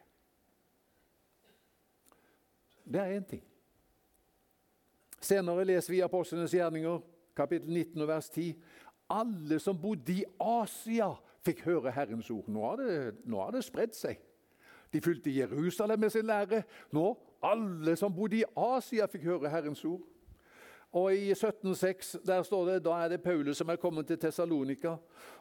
Det 2.87 2.99
er 2.99 3.15
én 3.19 3.29
ting. 3.29 3.43
Senere 5.19 5.65
leser 5.67 5.93
vi 5.93 6.03
Apostlenes 6.05 6.53
gjerninger, 6.55 6.99
kapittel 7.35 7.73
19 7.73 8.01
og 8.01 8.07
vers 8.09 8.29
10. 8.29 8.51
Alle 9.11 9.59
som 9.59 9.79
bodde 9.79 10.13
i 10.13 10.25
Asia, 10.39 11.09
fikk 11.47 11.63
høre 11.67 11.93
Herrens 11.95 12.29
ord. 12.33 12.49
Nå 12.51 12.65
har 12.65 12.81
det, 12.81 12.97
det 13.55 13.63
spredd 13.65 13.95
seg. 13.97 14.19
De 14.93 15.01
fylte 15.03 15.33
Jerusalem 15.33 15.99
med 15.99 16.13
sin 16.13 16.27
lære. 16.27 16.63
Nå 16.95 17.09
alle 17.43 17.95
som 17.99 18.13
bodde 18.13 18.41
i 18.41 18.45
Asia, 18.55 19.07
fikk 19.11 19.27
høre 19.31 19.51
Herrens 19.51 19.83
ord. 19.85 20.05
Og 20.95 21.11
I 21.13 21.31
1706 21.33 22.15
der 22.25 22.43
står 22.47 22.69
det, 22.69 22.77
da 22.85 22.95
er 23.03 23.11
det 23.11 23.21
Paulus 23.21 23.59
som 23.59 23.69
er 23.69 23.79
kommet 23.79 24.07
til 24.07 24.17
Tessalonika. 24.17 24.95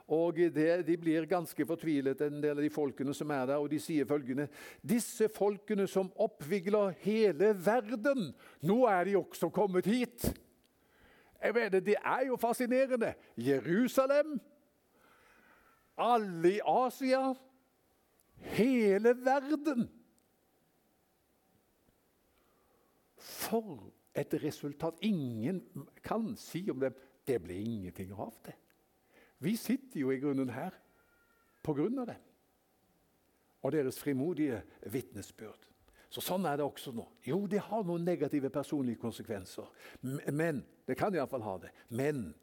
og 0.09 0.37
De 0.37 0.97
blir 0.99 1.27
ganske 1.27 1.67
fortvilet, 1.67 2.21
en 2.21 2.43
del 2.43 2.59
av 2.59 2.63
de 2.63 2.71
folkene 2.71 3.15
som 3.15 3.31
er 3.31 3.47
der. 3.47 3.57
og 3.57 3.71
De 3.71 3.79
sier 3.81 4.05
følgende 4.05 4.49
Disse 4.83 5.29
folkene 5.29 5.87
som 5.87 6.11
oppvigler 6.17 6.95
hele 6.99 7.55
verden, 7.55 8.35
nå 8.63 8.87
er 8.87 9.05
de 9.05 9.17
også 9.17 9.49
kommet 9.49 9.87
hit. 9.87 10.35
Jeg 11.43 11.55
mener, 11.55 11.81
Det 11.81 11.97
er 12.05 12.27
jo 12.27 12.37
fascinerende. 12.37 13.15
Jerusalem, 13.37 14.41
alle 15.97 16.57
i 16.57 16.61
Asia, 16.61 17.35
hele 18.57 19.15
verden. 19.25 19.87
For 23.17 23.93
et 24.17 24.35
resultat 24.43 25.01
ingen 25.05 25.63
kan 26.05 26.37
si 26.37 26.65
om 26.71 26.81
dem. 26.81 26.95
Det 27.27 27.41
ble 27.43 27.57
ingenting 27.59 28.13
av 28.15 28.35
det. 28.47 28.55
Vi 29.43 29.57
sitter 29.57 30.01
jo 30.01 30.13
i 30.15 30.21
grunnen 30.23 30.53
her 30.55 30.77
på 31.67 31.75
grunn 31.75 31.99
av 31.99 32.07
det. 32.13 32.21
Og 33.67 33.73
deres 33.75 33.99
frimodige 33.99 34.61
vitnesbyrd. 34.87 35.67
Så 36.09 36.23
Sånn 36.23 36.47
er 36.47 36.57
det 36.57 36.65
også 36.65 36.95
nå. 36.95 37.05
Jo, 37.27 37.43
det 37.51 37.65
har 37.67 37.83
noen 37.85 38.05
negative 38.07 38.49
personlige 38.55 39.03
konsekvenser. 39.03 39.67
Men 40.33 40.65
Det 40.87 40.95
kan 40.95 41.15
iallfall 41.15 41.43
ha 41.43 41.57
det. 41.59 41.73
Men 41.89 42.35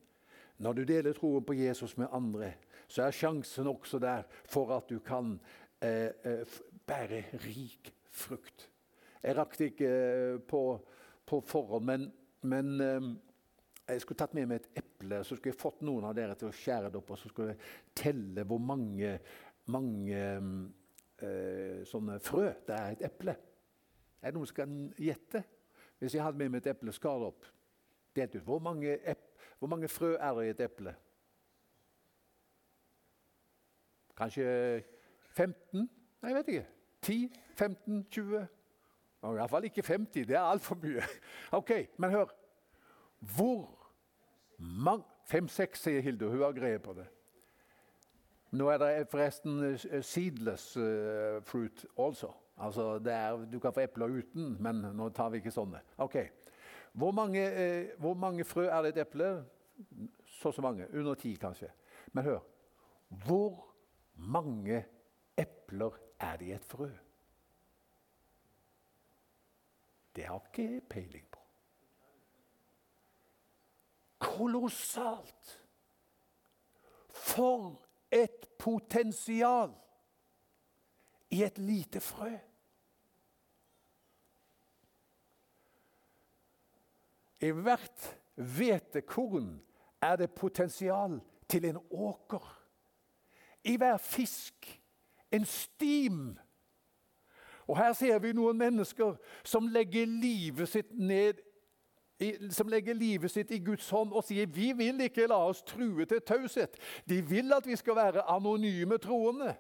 når 0.60 0.74
du 0.74 0.84
deler 0.84 1.14
troen 1.16 1.46
på 1.48 1.56
Jesus 1.56 1.96
med 1.98 2.12
andre, 2.12 2.54
så 2.94 3.08
er 3.08 3.16
sjansen 3.18 3.70
også 3.72 4.00
der 4.02 4.28
for 4.46 4.76
at 4.76 4.90
du 4.90 5.00
kan 5.02 5.36
eh, 5.82 6.12
eh, 6.24 6.58
bære 6.86 7.24
rik 7.48 7.94
frukt. 8.14 8.70
Jeg 9.24 9.38
rakk 9.38 9.58
det 9.58 9.72
ikke 9.74 9.94
eh, 9.94 10.42
på 10.46 10.64
på 11.26 11.42
forhånd, 11.48 11.86
men, 11.86 12.12
men 12.42 12.82
eh, 12.82 13.08
jeg 13.94 14.04
skulle 14.04 14.20
tatt 14.20 14.36
med 14.36 14.50
meg 14.50 14.62
et 14.62 14.84
eple, 14.84 15.22
så 15.24 15.38
skulle 15.38 15.54
jeg 15.54 15.62
fått 15.62 15.84
noen 15.86 16.08
av 16.08 16.16
dere 16.18 16.36
til 16.40 16.50
å 16.50 16.56
skjære 16.56 16.92
det 16.92 17.00
opp, 17.00 17.14
og 17.16 17.20
så 17.20 17.32
skulle 17.32 17.56
jeg 17.56 17.74
telle 18.04 18.46
hvor 18.48 18.62
mange, 18.64 19.16
mange 19.72 20.22
eh, 21.24 21.82
sånne 21.88 22.20
frø 22.24 22.50
det 22.68 22.78
er 22.78 22.92
i 22.92 22.98
et 22.98 23.08
eple. 23.10 23.36
Er 24.24 24.32
det 24.32 24.38
noen 24.38 24.50
som 24.50 24.60
kan 24.62 24.78
gjette? 25.00 25.44
Hvis 26.00 26.18
jeg 26.18 26.24
hadde 26.26 26.40
med 26.40 26.52
meg 26.52 26.64
et 26.64 26.74
eple, 26.74 26.96
skar 26.96 27.20
det 27.22 27.32
opp, 27.32 27.48
delt 28.16 28.38
ut, 28.38 28.46
hvor 28.48 28.64
mange, 28.64 28.98
hvor 29.60 29.72
mange 29.72 29.90
frø 29.92 30.14
er 30.16 30.38
det 30.38 30.48
i 30.48 30.54
et 30.54 30.66
eple? 30.68 30.96
Kanskje 34.18 34.84
15? 35.34 35.90
Nei, 36.22 36.30
jeg 36.30 36.36
vet 36.36 36.48
ikke. 36.48 36.66
10? 37.02 37.32
15? 37.56 38.04
20? 38.12 38.46
Iallfall 39.24 39.64
ikke 39.64 39.84
50. 39.84 40.28
Det 40.28 40.36
er 40.36 40.44
altfor 40.44 40.78
mye. 40.82 41.04
Ok, 41.60 41.72
Men 41.98 42.10
hør. 42.10 42.26
Hvor 43.20 43.90
mange 44.60 45.04
Fem-seks, 45.26 45.80
sier 45.80 46.02
Hilde. 46.02 46.28
Hun 46.30 46.42
har 46.42 46.52
greie 46.52 46.80
på 46.80 46.94
det. 46.94 47.06
Nå 48.54 48.68
er 48.70 48.78
det 48.82 49.08
forresten 49.10 49.60
uh, 49.64 50.02
seedless 50.04 50.78
uh, 50.78 51.40
fruit 51.48 51.86
også. 51.96 52.30
Altså, 52.58 53.00
er, 53.10 53.46
du 53.50 53.60
kan 53.60 53.74
få 53.74 53.86
epler 53.88 54.20
uten, 54.20 54.58
men 54.62 54.84
nå 54.94 55.08
tar 55.10 55.32
vi 55.34 55.40
ikke 55.42 55.52
sånne. 55.52 55.80
Ok. 55.98 56.20
Hvor 56.94 57.12
mange, 57.12 57.42
eh, 57.42 57.96
hvor 57.98 58.14
mange 58.14 58.46
frø 58.46 58.68
er 58.68 58.84
det 58.86 58.92
et 58.94 59.00
eple? 59.02 59.30
Så 60.28 60.52
så 60.52 60.62
mange. 60.62 60.86
Under 60.94 61.16
ti, 61.18 61.34
kanskje. 61.42 61.72
Men 62.14 62.24
hør. 62.24 62.44
Hvor 63.26 63.73
mange 64.16 64.86
epler 65.38 65.98
er 66.20 66.38
det 66.38 66.46
i 66.46 66.52
et 66.52 66.66
frø? 66.66 66.90
Det 70.16 70.26
har 70.26 70.42
ikke 70.46 70.82
peiling 70.90 71.28
på. 71.32 71.40
Kolossalt! 74.20 75.60
For 77.10 77.82
et 78.12 78.50
potensial 78.60 79.74
i 81.30 81.44
et 81.44 81.58
lite 81.58 82.02
frø! 82.02 82.32
I 87.44 87.52
hvert 87.52 88.20
hvetekorn 88.36 89.62
er 90.02 90.16
det 90.16 90.32
potensial 90.32 91.20
til 91.50 91.66
en 91.66 91.80
åker. 91.92 92.63
I 93.64 93.78
hver 93.78 93.98
fisk 93.98 94.80
en 95.32 95.46
stim 95.46 96.38
og 97.68 97.78
Her 97.78 97.94
ser 97.96 98.20
vi 98.20 98.34
noen 98.36 98.58
mennesker 98.60 99.16
som 99.48 99.70
legger 99.72 100.06
livet 100.06 100.68
sitt 100.70 100.92
ned 101.00 101.40
som 102.54 102.70
legger 102.72 102.96
livet 102.96 103.32
sitt 103.32 103.52
i 103.52 103.60
Guds 103.64 103.90
hånd 103.92 104.14
og 104.16 104.24
sier 104.24 104.48
vi 104.48 104.70
vil 104.78 105.02
ikke 105.04 105.26
la 105.28 105.40
oss 105.50 105.64
true 105.66 106.06
til 106.08 106.22
taushet. 106.24 106.78
De 107.10 107.18
vil 107.26 107.52
at 107.56 107.66
vi 107.68 107.76
skal 107.76 107.98
være 107.98 108.26
anonyme 108.32 108.98
troende 109.02 109.56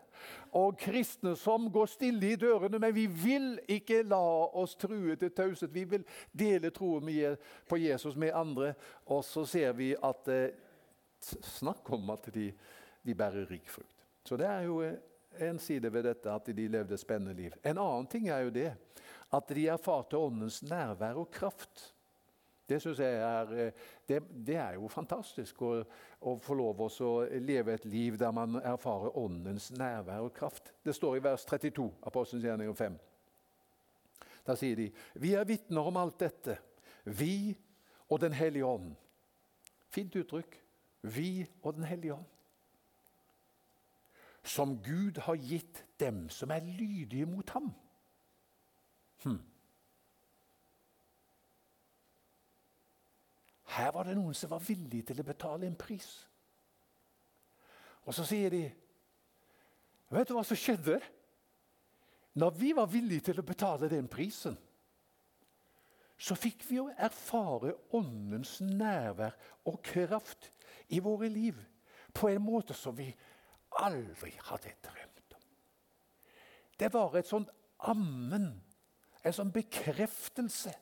og 0.55 0.77
kristne 0.79 1.33
som 1.39 1.65
går 1.73 1.89
stille 1.91 2.33
i 2.33 2.39
dørene. 2.39 2.79
Men 2.79 2.95
vi 2.95 3.07
vil 3.07 3.57
ikke 3.67 4.03
la 4.07 4.21
oss 4.53 4.77
true 4.79 5.17
til 5.19 5.33
taushet. 5.35 5.73
Vi 5.73 5.83
vil 5.95 6.05
dele 6.31 6.71
troen 6.71 7.09
på 7.69 7.81
Jesus 7.81 8.15
med 8.15 8.31
andre. 8.33 8.73
Og 9.05 9.23
så 9.27 9.45
ser 9.45 9.73
vi 9.73 9.95
at 10.03 10.31
eh, 10.31 10.53
Snakk 11.23 11.87
om 11.95 12.09
at 12.11 12.25
de, 12.35 12.49
de 13.05 13.15
bærer 13.15 13.49
rik 13.49 13.69
frukt. 13.69 14.05
Så 14.23 14.37
det 14.39 14.47
er 14.47 14.67
jo 14.67 14.81
eh, 14.81 14.95
en 15.49 15.59
side 15.59 15.91
ved 15.93 16.05
dette 16.07 16.31
at 16.31 16.47
de 16.55 16.67
levde 16.67 16.97
spennende 16.97 17.35
liv. 17.35 17.55
En 17.63 17.77
annen 17.77 18.07
ting 18.07 18.29
er 18.29 18.45
jo 18.45 18.53
det 18.53 18.69
at 19.33 19.49
de 19.49 19.67
erfarte 19.67 20.17
åndens 20.17 20.61
nærvær 20.63 21.19
og 21.23 21.31
kraft. 21.31 21.89
Det 22.69 22.79
syns 22.81 22.99
jeg 23.03 23.19
er, 23.19 23.53
eh, 23.59 23.87
det, 24.07 24.21
det 24.47 24.55
er 24.55 24.77
jo 24.77 24.87
fantastisk 24.91 25.61
å, 25.65 25.71
å 26.21 26.35
få 26.41 26.55
lov 26.55 26.85
å 26.87 27.13
leve 27.43 27.75
et 27.75 27.85
liv 27.85 28.17
der 28.19 28.31
man 28.31 28.55
erfarer 28.61 29.17
åndens 29.19 29.71
nærvær 29.75 30.29
og 30.29 30.35
kraft. 30.37 30.71
Det 30.85 30.95
står 30.95 31.17
i 31.17 31.23
vers 31.27 31.45
32, 31.49 31.89
Apostelens 32.07 32.45
gjerning 32.47 32.71
5. 32.77 32.99
Da 34.47 34.55
sier 34.59 34.79
de 34.79 34.89
Vi 35.19 35.33
er 35.35 35.47
vitner 35.47 35.87
om 35.87 35.99
alt 35.99 36.19
dette, 36.19 36.57
vi 37.03 37.55
og 38.09 38.19
Den 38.21 38.33
hellige 38.35 38.65
ånd. 38.67 38.91
Fint 39.89 40.15
uttrykk. 40.15 40.59
Vi 41.01 41.45
og 41.63 41.73
Den 41.75 41.83
hellige 41.83 42.13
ånd 42.13 42.32
som 44.43 44.75
Gud 44.83 45.17
har 45.17 45.35
gitt 45.35 45.85
dem 45.99 46.29
som 46.29 46.51
er 46.51 46.59
lydige 46.59 47.25
mot 47.25 47.49
ham. 47.49 47.71
Hm. 49.23 49.39
Her 53.73 53.91
var 53.91 54.03
det 54.03 54.17
noen 54.17 54.35
som 54.37 54.51
var 54.51 54.61
villige 54.61 55.09
til 55.09 55.23
å 55.23 55.25
betale 55.25 55.67
en 55.67 55.79
pris. 55.79 56.09
Og 58.03 58.13
så 58.13 58.25
sier 58.27 58.51
de 58.53 58.63
Vet 60.13 60.29
du 60.29 60.35
hva 60.35 60.43
som 60.45 60.57
skjedde? 60.59 60.99
Når 62.37 62.51
vi 62.59 62.69
var 62.77 62.89
villige 62.91 63.29
til 63.29 63.39
å 63.41 63.45
betale 63.45 63.87
den 63.89 64.05
prisen, 64.09 64.53
så 66.17 66.37
fikk 66.37 66.61
vi 66.67 66.77
jo 66.77 66.85
erfare 66.93 67.73
Åndens 67.97 68.59
nærvær 68.61 69.33
og 69.69 69.79
kraft 69.85 70.51
i 70.93 71.01
våre 71.01 71.29
liv 71.29 71.57
på 72.13 72.29
en 72.29 72.43
måte 72.45 72.77
som 72.77 72.93
vi 72.97 73.09
aldri 73.81 74.33
hadde 74.49 74.75
drømt 74.85 75.35
om. 75.37 75.43
Det 76.79 76.89
var 76.93 77.17
et 77.17 77.29
sånt 77.29 77.51
ammen, 77.89 78.49
en 79.23 79.35
sånn 79.35 79.53
bekreftelse 79.53 80.73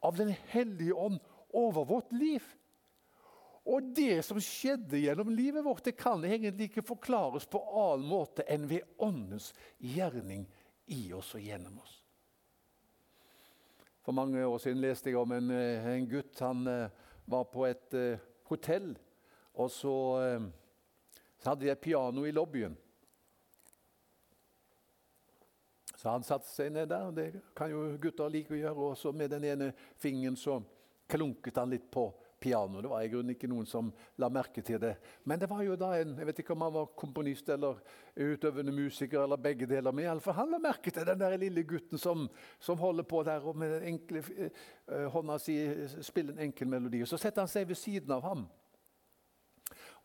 av 0.00 0.16
Den 0.16 0.30
hellige 0.52 0.96
ånd 0.96 1.18
over 1.52 1.84
vårt 1.84 2.12
liv. 2.12 2.44
Og 3.68 3.90
det 3.94 4.22
som 4.24 4.40
skjedde 4.40 5.02
gjennom 5.02 5.28
livet 5.34 5.64
vårt, 5.64 5.84
det 5.84 5.98
kan 6.00 6.24
egentlig 6.24 6.70
ikke 6.70 6.86
forklares 6.94 7.44
på 7.50 7.60
annen 7.60 8.08
måte 8.08 8.46
enn 8.48 8.64
ved 8.70 8.86
Åndens 9.02 9.50
gjerning 9.76 10.46
i 10.90 11.10
oss 11.14 11.34
og 11.36 11.44
gjennom 11.44 11.76
oss. 11.82 11.98
For 14.00 14.16
mange 14.16 14.40
år 14.42 14.56
siden 14.62 14.80
leste 14.80 15.12
jeg 15.12 15.20
om 15.20 15.32
en, 15.36 15.50
eh, 15.52 15.86
en 15.92 16.08
gutt. 16.08 16.40
Han 16.40 16.64
uh, 16.66 16.88
var 17.28 17.44
på 17.52 17.66
et 17.68 17.94
uh, 17.94 18.18
hotell. 18.48 18.94
Og 19.60 19.68
så 19.70 19.92
uh, 20.16 20.48
så 21.40 21.50
hadde 21.50 21.64
de 21.66 21.72
et 21.72 21.80
piano 21.80 22.26
i 22.26 22.32
lobbyen. 22.32 22.76
Så 25.96 26.08
han 26.08 26.24
satte 26.24 26.48
seg 26.48 26.72
ned 26.72 26.88
der. 26.88 27.08
og 27.10 27.16
Det 27.16 27.42
kan 27.56 27.72
jo 27.72 27.84
gutter 28.00 28.30
like 28.32 28.54
å 28.54 28.56
gjøre. 28.56 28.88
Og 28.88 28.96
så 28.96 29.12
med 29.12 29.32
den 29.34 29.44
ene 29.44 29.72
fingeren 30.00 30.36
så 30.36 30.60
klunket 31.10 31.58
han 31.60 31.72
litt 31.72 31.90
på 31.92 32.06
piano. 32.40 32.80
Det 32.80 32.88
var 32.88 33.02
i 33.04 33.10
grunnen 33.12 33.34
ikke 33.34 33.50
noen 33.50 33.66
som 33.68 33.90
la 34.16 34.30
merke 34.32 34.62
til 34.64 34.80
det. 34.80 34.94
Men 35.28 35.42
det 35.42 35.48
var 35.50 35.60
jo 35.64 35.76
da 35.76 35.90
en 35.98 36.14
jeg 36.16 36.28
vet 36.30 36.40
ikke 36.40 36.54
om 36.54 36.64
han 36.64 36.72
var 36.72 36.92
komponist 36.96 37.48
eller 37.52 37.82
utøvende 38.16 38.72
musiker 38.72 39.20
eller 39.26 39.40
begge 39.40 39.68
deler. 39.68 39.92
Men 39.92 40.06
i 40.06 40.10
alle 40.14 40.24
fall 40.24 40.38
han 40.38 40.54
la 40.54 40.62
merke 40.62 40.92
til 40.94 41.04
den 41.04 41.20
der 41.20 41.36
lille 41.40 41.66
gutten 41.68 42.00
som, 42.00 42.28
som 42.60 42.80
holder 42.80 43.04
på 43.04 43.20
der 43.28 43.44
og 43.44 43.60
med 43.60 43.76
den 43.76 43.90
enkle 43.92 44.24
uh, 44.24 45.04
hånda 45.12 45.36
si 45.42 45.58
spiller 46.00 46.32
en 46.32 46.46
enkel 46.48 46.68
melodi. 46.68 47.02
Og 47.04 47.12
Så 47.12 47.20
setter 47.20 47.44
han 47.44 47.52
seg 47.52 47.68
ved 47.68 47.76
siden 47.76 48.16
av 48.16 48.24
ham. 48.24 48.48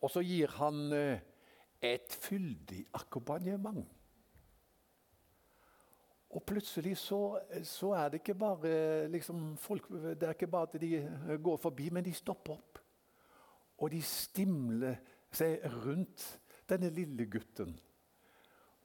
Og 0.02 0.12
så 0.12 0.22
gir 0.24 0.52
han 0.58 0.80
uh, 0.92 1.18
et 1.82 2.18
fyldig 2.20 2.86
akkompagnement. 2.94 3.84
Og 6.36 6.42
plutselig 6.42 6.96
så, 7.00 7.38
så, 7.64 7.92
er 7.96 8.08
det 8.08 8.20
ikke 8.20 8.34
bare 8.34 9.08
liksom, 9.08 9.56
folk, 9.56 9.88
det 9.88 10.22
er 10.22 10.34
ikke 10.34 10.50
bare 10.52 10.68
at 10.68 10.80
de 10.80 10.96
eh, 10.98 11.36
går 11.40 11.56
forbi, 11.56 11.88
men 11.90 12.04
de 12.04 12.12
stopper 12.12 12.52
opp. 12.52 12.80
Og 13.78 13.90
de 13.92 14.02
stimler 14.02 14.98
seg 15.32 15.64
rundt 15.84 16.26
denne 16.68 16.90
lille 16.90 17.28
gutten 17.30 17.76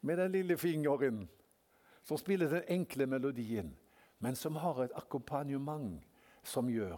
med 0.01 0.17
den 0.17 0.31
lille 0.31 0.57
fingeren 0.57 1.25
som 2.03 2.17
spiller 2.17 2.49
den 2.49 2.63
enkle 2.67 3.05
melodien, 3.05 3.75
men 4.19 4.35
som 4.35 4.55
har 4.55 4.83
et 4.83 4.95
akkompagnement 4.97 6.01
som 6.43 6.69
gjør 6.69 6.97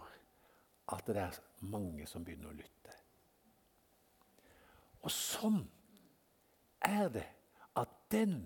at 0.92 1.06
det 1.06 1.16
er 1.20 1.40
mange 1.60 2.06
som 2.08 2.24
begynner 2.24 2.52
å 2.52 2.56
lytte. 2.56 2.73
Og 5.04 5.12
sånn 5.12 5.60
er 6.84 7.08
det 7.12 7.26
at 7.76 7.90
den 8.12 8.38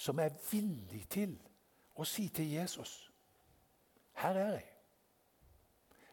som 0.00 0.18
er 0.18 0.34
villig 0.50 1.04
til 1.12 1.36
å 2.00 2.06
si 2.08 2.28
til 2.34 2.48
Jesus 2.50 3.06
Her 4.20 4.36
er 4.36 4.50
jeg. 4.58 4.66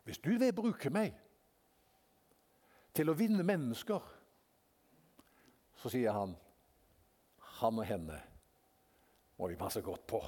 Hvis 0.08 0.22
du 0.24 0.38
vil 0.40 0.54
bruke 0.56 0.90
meg 0.94 1.16
til 2.96 3.12
å 3.12 3.16
vinne 3.18 3.44
mennesker, 3.44 4.06
så 5.76 5.92
sier 5.92 6.16
han 6.16 6.36
han 7.58 7.82
og 7.82 7.90
henne 7.90 8.20
må 9.38 9.50
vi 9.52 9.60
passe 9.60 9.82
godt 9.84 10.06
på. 10.08 10.22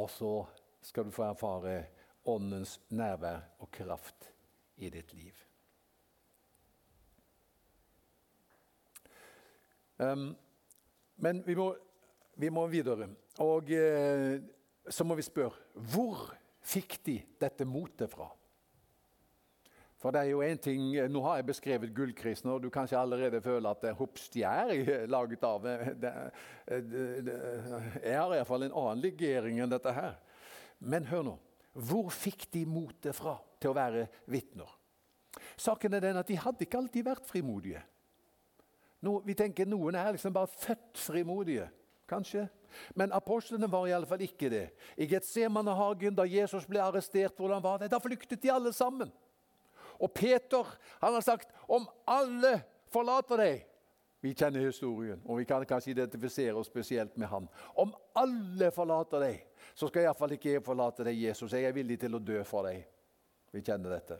Og 0.00 0.10
så 0.10 0.32
skal 0.82 1.06
du 1.06 1.14
få 1.14 1.28
erfare 1.28 1.76
Åndens 2.28 2.74
nærvær 2.92 3.44
og 3.62 3.70
kraft 3.72 4.26
i 4.76 4.90
ditt 4.92 5.14
liv. 5.16 5.47
Um, 9.98 10.30
men 11.18 11.42
vi 11.46 11.56
må, 11.58 11.72
vi 12.38 12.50
må 12.54 12.66
videre. 12.70 13.08
Og 13.42 13.70
eh, 13.74 14.38
så 14.90 15.04
må 15.06 15.16
vi 15.18 15.26
spørre 15.26 15.82
hvor 15.92 16.28
fikk 16.64 16.98
de 17.06 17.16
dette 17.40 17.66
motet 17.68 18.10
fra? 18.10 18.28
For 19.98 20.14
det 20.14 20.20
er 20.20 20.30
jo 20.30 20.44
en 20.46 20.60
ting, 20.62 20.92
Nå 21.10 21.20
har 21.24 21.40
jeg 21.40 21.48
beskrevet 21.48 21.94
gullkrisen, 21.94 22.50
og 22.52 22.62
du 22.62 22.68
kanskje 22.70 23.00
allerede 23.00 23.40
føler 23.42 23.72
at 23.72 23.96
hops, 23.98 24.28
de 24.30 24.44
er 24.46 25.06
laget 25.10 25.42
av 25.42 25.64
det, 25.64 25.74
det, 26.04 26.12
det, 27.26 27.38
Jeg 28.04 28.14
har 28.14 28.34
iallfall 28.36 28.68
en 28.68 28.76
annen 28.78 29.02
legering 29.02 29.58
enn 29.58 29.72
dette 29.72 29.94
her. 29.94 30.14
Men 30.78 31.08
hør 31.10 31.26
nå. 31.26 31.34
Hvor 31.74 32.12
fikk 32.14 32.46
de 32.54 32.62
motet 32.66 33.16
fra 33.16 33.36
til 33.58 33.72
å 33.72 33.78
være 33.78 34.06
vitner? 34.30 34.70
Saken 35.58 35.98
er 35.98 36.06
den 36.06 36.18
at 36.20 36.30
de 36.30 36.38
hadde 36.38 36.62
ikke 36.62 36.78
alltid 36.78 37.06
vært 37.06 37.26
frimodige. 37.26 37.82
Nå, 39.00 39.18
vi 39.26 39.34
tenker 39.38 39.68
Noen 39.68 39.94
er 39.94 40.12
liksom 40.14 40.34
bare 40.34 40.50
født 40.50 40.98
frimodige. 40.98 41.68
Kanskje 42.08 42.48
men 42.94 43.12
apostlene 43.12 43.70
var 43.70 43.86
i 43.86 43.94
alle 43.96 44.08
fall 44.08 44.22
ikke 44.24 44.50
det. 44.52 44.66
I 44.96 45.08
Getsemanehagen, 45.08 46.16
da 46.16 46.26
Jesus 46.28 46.66
ble 46.68 46.82
arrestert, 46.82 47.36
hvordan 47.36 47.62
var 47.64 47.82
det? 47.82 47.90
Da 47.92 48.00
flyktet 48.02 48.42
de 48.42 48.52
alle 48.52 48.72
sammen. 48.76 49.10
Og 49.98 50.12
Peter 50.14 50.66
han 51.00 51.16
har 51.16 51.24
sagt 51.24 51.50
om 51.66 51.88
alle 52.06 52.60
forlater 52.92 53.42
deg 53.42 53.64
Vi 54.22 54.32
kjenner 54.34 54.64
historien, 54.66 55.20
og 55.30 55.38
vi 55.38 55.44
kan 55.46 55.62
kanskje 55.62 55.92
identifisere 55.92 56.56
oss 56.58 56.66
spesielt 56.66 57.14
med 57.16 57.28
han. 57.30 57.44
Om 57.78 57.92
alle 58.18 58.72
forlater 58.74 59.22
deg, 59.22 59.44
så 59.78 59.86
skal 59.86 60.08
iallfall 60.08 60.34
ikke 60.34 60.56
jeg 60.56 60.64
forlate 60.66 61.06
deg, 61.06 61.20
Jesus. 61.22 61.54
Jeg 61.54 61.68
er 61.68 61.76
villig 61.76 62.00
til 62.02 62.18
å 62.18 62.18
dø 62.18 62.40
for 62.42 62.66
deg. 62.66 62.80
Vi 63.54 63.62
kjenner 63.62 63.94
dette. 63.94 64.18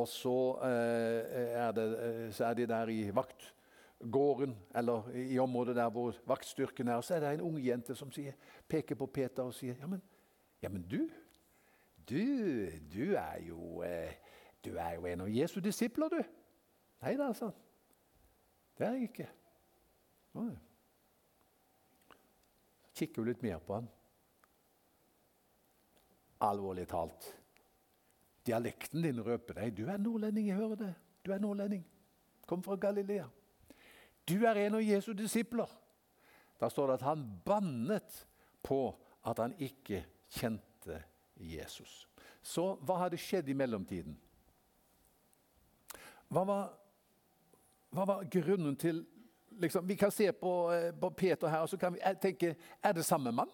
Og 0.00 0.08
så, 0.08 0.38
eh, 0.64 1.36
er, 1.60 1.74
det, 1.76 1.84
eh, 2.06 2.30
så 2.32 2.46
er 2.48 2.56
de 2.56 2.66
der 2.72 2.88
i 2.88 3.02
vakt 3.12 3.52
gården 4.10 4.56
eller 4.74 5.10
i 5.14 5.38
området 5.38 5.76
der 5.76 5.90
hvor 5.90 6.16
vaktstyrken 6.26 6.88
er. 6.88 7.00
Så 7.00 7.14
er 7.14 7.20
det 7.20 7.34
en 7.34 7.40
ung 7.40 7.58
jente 7.66 7.94
som 7.94 8.10
sier, 8.12 8.34
peker 8.68 8.98
på 8.98 9.06
Peter 9.06 9.42
og 9.42 9.54
sier 9.54 9.78
ja, 9.78 9.86
men, 9.86 10.02
ja, 10.62 10.68
men 10.68 10.82
du, 10.82 11.08
du, 12.08 12.24
du, 12.92 13.14
er 13.14 13.38
jo, 13.46 13.82
eh, 13.86 14.14
du 14.64 14.74
er 14.76 14.96
jo 14.96 15.06
en 15.06 15.26
av 15.26 15.30
Jesu 15.30 15.60
disipler, 15.60 16.08
du. 16.08 16.22
Nei 17.02 17.16
da, 17.18 17.32
sa 17.34 17.50
han. 17.50 17.58
Det 18.78 18.86
er 18.86 18.94
jeg 18.96 19.10
ikke. 19.10 19.28
Oi. 20.42 20.52
Kikker 22.96 23.22
hun 23.22 23.30
litt 23.30 23.44
mer 23.44 23.60
på 23.62 23.76
han. 23.76 23.88
Alvorlig 26.42 26.88
talt. 26.90 27.28
Dialekten 28.46 29.04
din 29.04 29.20
røper 29.22 29.60
deg. 29.60 29.76
Du 29.76 29.86
er 29.86 30.00
nordlending, 30.02 30.48
jeg 30.50 30.58
hører 30.58 30.80
det. 30.80 30.94
Du 31.22 31.30
er 31.30 31.42
nordlending. 31.42 31.84
Kom 32.50 32.62
fra 32.62 32.76
Galilea. 32.76 33.28
Du 34.28 34.44
er 34.46 34.66
en 34.66 34.74
av 34.78 34.82
Jesu 34.82 35.12
disipler. 35.12 35.70
Da 36.60 36.68
står 36.70 36.86
det 36.86 37.00
at 37.00 37.06
han 37.08 37.24
bannet 37.44 38.26
på 38.62 38.84
at 39.26 39.38
han 39.42 39.54
ikke 39.58 40.04
kjente 40.30 41.00
Jesus. 41.36 42.06
Så 42.42 42.74
hva 42.82 43.00
hadde 43.04 43.18
skjedd 43.20 43.48
i 43.50 43.56
mellomtiden? 43.56 44.14
Hva 46.32 46.44
var, 46.48 46.70
hva 47.92 48.06
var 48.08 48.28
grunnen 48.30 48.76
til 48.80 49.02
liksom, 49.60 49.88
Vi 49.88 49.94
kan 50.00 50.10
se 50.10 50.32
på, 50.32 50.72
eh, 50.72 50.94
på 50.94 51.10
Peter 51.10 51.48
her 51.48 51.66
og 51.66 51.68
så 51.68 51.76
kan 51.76 51.92
vi 51.94 52.00
eh, 52.02 52.16
tenke 52.18 52.54
er 52.82 52.92
det 52.92 53.04
samme 53.04 53.32
mann? 53.32 53.50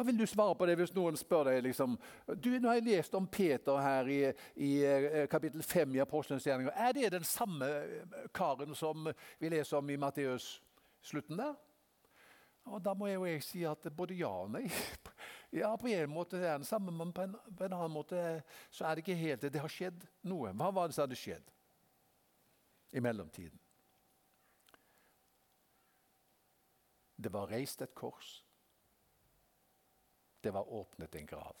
Hva 0.00 0.06
vil 0.08 0.16
du 0.16 0.24
svare 0.24 0.54
på 0.56 0.64
det 0.64 0.78
hvis 0.80 0.94
noen 0.96 1.16
spør 1.20 1.50
deg? 1.50 1.58
Liksom, 1.66 1.98
du, 2.40 2.46
nå 2.56 2.70
har 2.70 2.78
jeg 2.78 2.86
lest 2.86 3.12
om 3.18 3.26
Peter 3.28 3.76
her 3.84 4.08
i, 4.08 4.22
i 4.64 4.70
eh, 4.88 5.26
kapittel 5.28 5.60
5 5.60 5.92
i 5.98 6.00
Apostelens 6.00 6.46
gjerninger. 6.48 6.72
Er 6.72 6.94
det 6.96 7.10
den 7.12 7.26
samme 7.28 7.68
eh, 7.68 8.14
karen 8.32 8.72
som 8.72 9.10
vi 9.12 9.50
leser 9.52 9.76
om 9.76 9.92
i 9.92 9.98
Matteus 10.00 10.48
slutten 11.04 11.36
der? 11.36 11.52
Og 12.72 12.80
Da 12.80 12.96
må 12.96 13.10
jeg 13.10 13.18
jo 13.18 13.28
jeg 13.28 13.44
si 13.44 13.66
at 13.68 13.92
både 13.92 14.16
ja 14.22 14.32
og 14.40 14.54
nei. 14.56 14.64
Ja, 15.52 15.76
På 15.76 15.92
en 15.92 16.16
måte 16.16 16.40
er 16.40 16.56
den 16.56 16.64
samme, 16.64 16.96
men 16.96 17.12
på 17.12 17.28
en, 17.28 17.36
på 17.36 17.68
en 17.68 17.72
annen 17.76 17.92
måte 17.92 18.40
så 18.72 18.88
er 18.88 18.96
det 18.96 19.04
ikke 19.04 19.20
helt 19.20 19.44
det. 19.44 19.52
Det 19.52 19.60
har 19.60 19.76
skjedd 19.76 20.08
noe. 20.32 20.56
Hva 20.56 20.72
var 20.72 20.88
det 20.88 20.96
som 20.96 21.04
hadde 21.04 21.20
skjedd 21.20 21.56
i 22.96 23.04
mellomtiden? 23.04 23.60
Det 27.20 27.36
var 27.36 27.52
reist 27.52 27.84
et 27.84 27.92
kors 27.92 28.38
det 30.40 30.50
var 30.54 30.72
åpnet 30.72 31.14
en 31.14 31.26
grav. 31.26 31.56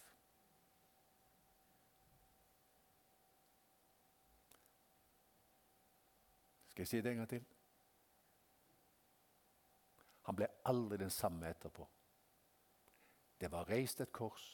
Skal 6.70 6.82
jeg 6.82 6.88
si 6.88 7.00
det 7.00 7.10
en 7.10 7.22
gang 7.22 7.28
til? 7.28 7.46
Han 10.28 10.36
ble 10.38 10.46
aldri 10.70 11.00
den 11.00 11.10
samme 11.10 11.48
etterpå. 11.50 11.88
Det 13.40 13.50
var 13.52 13.68
reist 13.68 14.00
et 14.00 14.12
kors. 14.12 14.46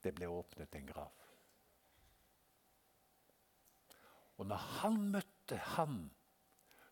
Det 0.00 0.12
ble 0.16 0.28
åpnet 0.30 0.76
en 0.76 0.86
grav. 0.86 1.16
Og 4.40 4.46
når 4.48 4.62
han 4.80 4.96
møtte 5.12 5.58
han 5.74 5.98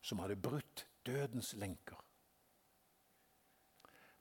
som 0.05 0.21
hadde 0.21 0.37
brutt 0.37 0.85
dødens 1.07 1.55
lenker, 1.57 2.08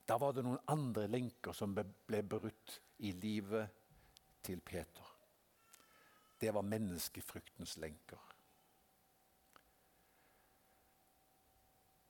da 0.08 0.18
var 0.18 0.34
det 0.34 0.44
noen 0.46 0.62
andre 0.72 1.08
lenker 1.12 1.56
som 1.56 1.74
ble 1.76 2.22
brutt 2.24 2.78
i 3.04 3.12
livet 3.12 3.74
til 4.46 4.62
Peter. 4.64 5.10
Det 6.40 6.54
var 6.54 6.64
menneskefryktens 6.64 7.76
lenker. 7.82 8.22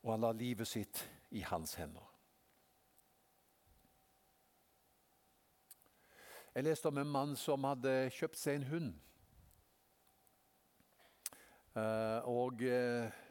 Og 0.03 0.13
han 0.13 0.23
la 0.23 0.31
livet 0.31 0.69
sitt 0.69 1.01
i 1.33 1.41
hans 1.41 1.73
hender. 1.79 2.05
Jeg 6.53 6.65
leste 6.65 6.89
om 6.89 6.97
en 6.97 7.11
mann 7.13 7.35
som 7.37 7.65
hadde 7.69 8.09
kjøpt 8.13 8.39
seg 8.39 8.59
en 8.59 8.69
hund. 8.71 8.93
Uh, 11.77 12.25
og 12.25 12.63
Eh, 12.65 13.26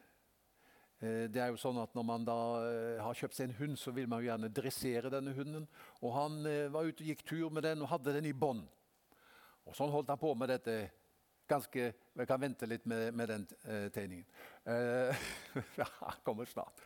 det 1.29 1.41
er 1.41 1.51
jo 1.53 1.59
sånn 1.61 1.77
at 1.77 1.93
Når 1.93 2.05
man 2.05 2.23
da 2.25 2.37
eh, 2.65 3.01
har 3.05 3.17
kjøpt 3.17 3.37
seg 3.37 3.49
en 3.49 3.57
hund, 3.59 3.77
så 3.77 3.93
vil 3.93 4.07
man 4.09 4.23
jo 4.23 4.31
gjerne 4.31 4.49
dressere 4.49 5.11
denne 5.13 5.33
hunden. 5.37 5.67
Og 6.01 6.13
Han 6.15 6.39
eh, 6.49 6.71
var 6.73 6.89
ute 6.89 7.03
og 7.05 7.11
gikk 7.11 7.25
tur 7.27 7.51
med 7.53 7.67
den 7.67 7.83
og 7.85 7.91
hadde 7.91 8.15
den 8.17 8.29
i 8.29 8.33
bånd. 8.33 8.65
Og 9.67 9.75
Sånn 9.77 9.93
holdt 9.93 10.09
han 10.09 10.21
på 10.21 10.33
med 10.33 10.49
dette 10.55 10.77
ganske 11.47 11.91
Vi 12.17 12.25
kan 12.27 12.41
vente 12.41 12.67
litt 12.67 12.85
med, 12.89 13.13
med 13.15 13.29
den 13.29 13.43
tegningen. 13.93 14.25
Han 15.77 16.17
kommer 16.25 16.49
snart. 16.49 16.81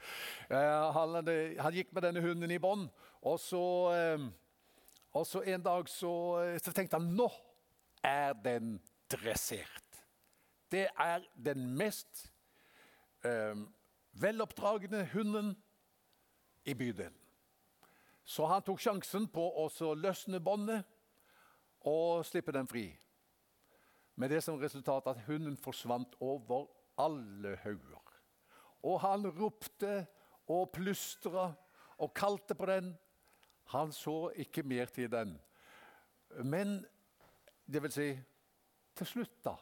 Han, 0.52 1.16
han, 1.18 1.74
gikk 1.74 1.94
med 1.96 2.04
denne 2.06 2.22
hunden 2.22 2.52
i 2.52 2.60
bånd, 2.62 2.92
og 3.26 3.40
så, 3.42 3.62
og 5.18 5.26
så 5.26 5.42
en 5.50 5.64
dag 5.66 5.90
så, 5.90 6.12
så 6.62 6.74
tenkte 6.78 7.00
han 7.00 7.10
nå 7.18 7.26
er 8.06 8.36
den 8.38 8.76
dressert. 9.10 10.04
Det 10.70 10.86
er 10.94 11.26
den 11.34 11.66
mest 11.80 12.28
veloppdragne 14.12 15.06
hunden 15.14 15.56
i 16.66 16.74
bydelen. 16.74 17.16
Så 18.24 18.46
han 18.46 18.64
tok 18.64 18.80
sjansen 18.80 19.28
på 19.32 19.44
å 19.44 19.94
løsne 19.98 20.40
båndet 20.44 20.86
og 21.90 22.26
slippe 22.28 22.54
den 22.54 22.70
fri. 22.70 22.86
Med 24.16 24.30
det 24.30 24.44
som 24.46 24.60
resultat 24.62 25.08
at 25.10 25.24
hunden 25.26 25.58
forsvant 25.58 26.14
over 26.22 26.68
alle 27.02 27.56
hauger. 27.64 28.04
Og 28.86 29.00
han 29.02 29.26
ropte 29.26 30.06
og 30.52 30.70
plystra 30.74 31.50
og 32.02 32.14
kalte 32.18 32.56
på 32.58 32.70
den. 32.70 32.94
Han 33.74 33.92
så 33.96 34.32
ikke 34.36 34.64
mer 34.68 34.92
til 34.94 35.10
den. 35.12 35.34
Men 36.44 36.82
det 37.66 37.82
vil 37.84 37.94
si 37.94 38.08
til 38.96 39.08
slutt, 39.08 39.38
da 39.46 39.56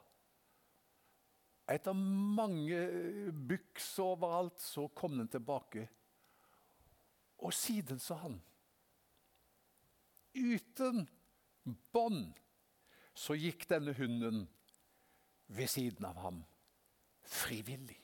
Etter 1.70 1.94
mange 1.94 2.80
byks 3.50 3.92
overalt, 4.02 4.58
så 4.62 4.88
kom 4.88 5.18
den 5.20 5.30
tilbake. 5.30 5.86
Og 7.46 7.54
siden, 7.54 8.00
sa 8.00 8.18
han 8.26 8.40
Uten 10.40 11.08
bånd 11.94 12.38
så 13.18 13.36
gikk 13.36 13.66
denne 13.70 13.94
hunden 13.98 14.44
ved 15.50 15.68
siden 15.68 16.06
av 16.06 16.20
ham 16.22 16.44
frivillig. 17.26 17.98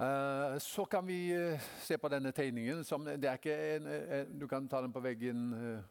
Eh, 0.00 0.58
så 0.58 0.84
kan 0.84 1.06
vi 1.06 1.30
eh, 1.32 1.60
se 1.80 1.98
på 1.98 2.08
denne 2.12 2.32
tegningen. 2.36 2.82
Som, 2.84 3.04
det 3.04 3.30
er 3.30 3.38
ikke 3.38 3.56
en, 3.76 4.40
du 4.40 4.48
kan 4.48 4.68
ta 4.68 4.82
den 4.84 4.92
på 4.92 5.00
veggen, 5.04 5.46
eh, 5.56 5.84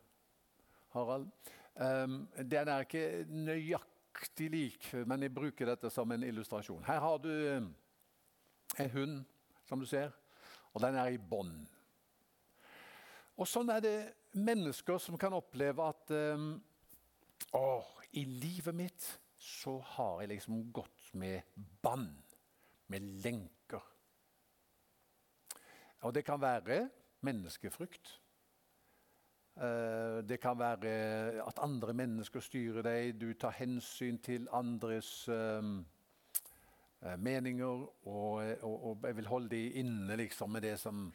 Harald. 0.93 1.29
Den 1.75 2.69
er 2.71 2.85
ikke 2.85 3.25
nøyaktig 3.27 3.94
lik, 4.51 4.89
men 5.05 5.21
jeg 5.21 5.33
bruker 5.33 5.65
dette 5.69 5.89
som 5.93 6.11
en 6.11 6.23
illustrasjon. 6.23 6.83
Her 6.85 6.99
har 6.99 7.17
du 7.23 7.31
en 8.79 8.89
hund, 8.93 9.23
som 9.65 9.79
du 9.79 9.85
ser, 9.85 10.11
og 10.73 10.81
den 10.81 10.95
er 10.95 11.13
i 11.13 11.17
bånd. 11.17 11.65
Og 13.35 13.47
sånn 13.47 13.69
er 13.73 13.81
det 13.83 13.97
mennesker 14.35 14.99
som 15.01 15.17
kan 15.19 15.35
oppleve 15.35 15.83
at 15.83 16.11
um, 16.35 16.53
å, 17.55 17.65
i 18.15 18.23
livet 18.23 18.75
mitt 18.75 19.07
så 19.41 19.77
har 19.95 20.21
jeg 20.23 20.31
liksom 20.35 20.69
gått 20.73 21.11
med 21.19 21.43
bånd, 21.83 22.15
med 22.87 23.03
lenker. 23.23 23.83
Og 26.05 26.13
det 26.15 26.23
kan 26.25 26.41
være 26.41 26.85
menneskefrykt. 27.25 28.13
Uh, 29.55 30.19
det 30.27 30.39
kan 30.43 30.57
være 30.59 30.89
at 31.47 31.61
andre 31.63 31.93
mennesker 31.93 32.43
styrer 32.43 32.83
deg. 32.83 33.13
Du 33.21 33.29
tar 33.39 33.55
hensyn 33.55 34.17
til 34.19 34.49
andres 34.51 35.29
um, 35.29 35.85
meninger 37.17 37.85
og, 38.07 38.43
og, 38.61 38.75
og, 38.89 38.99
jeg 39.03 39.15
vil 39.15 39.27
holde 39.31 39.49
dem 39.55 39.79
inne 39.85 40.15
liksom, 40.19 40.51
med 40.51 40.61
det 40.61 40.75
som 40.79 41.07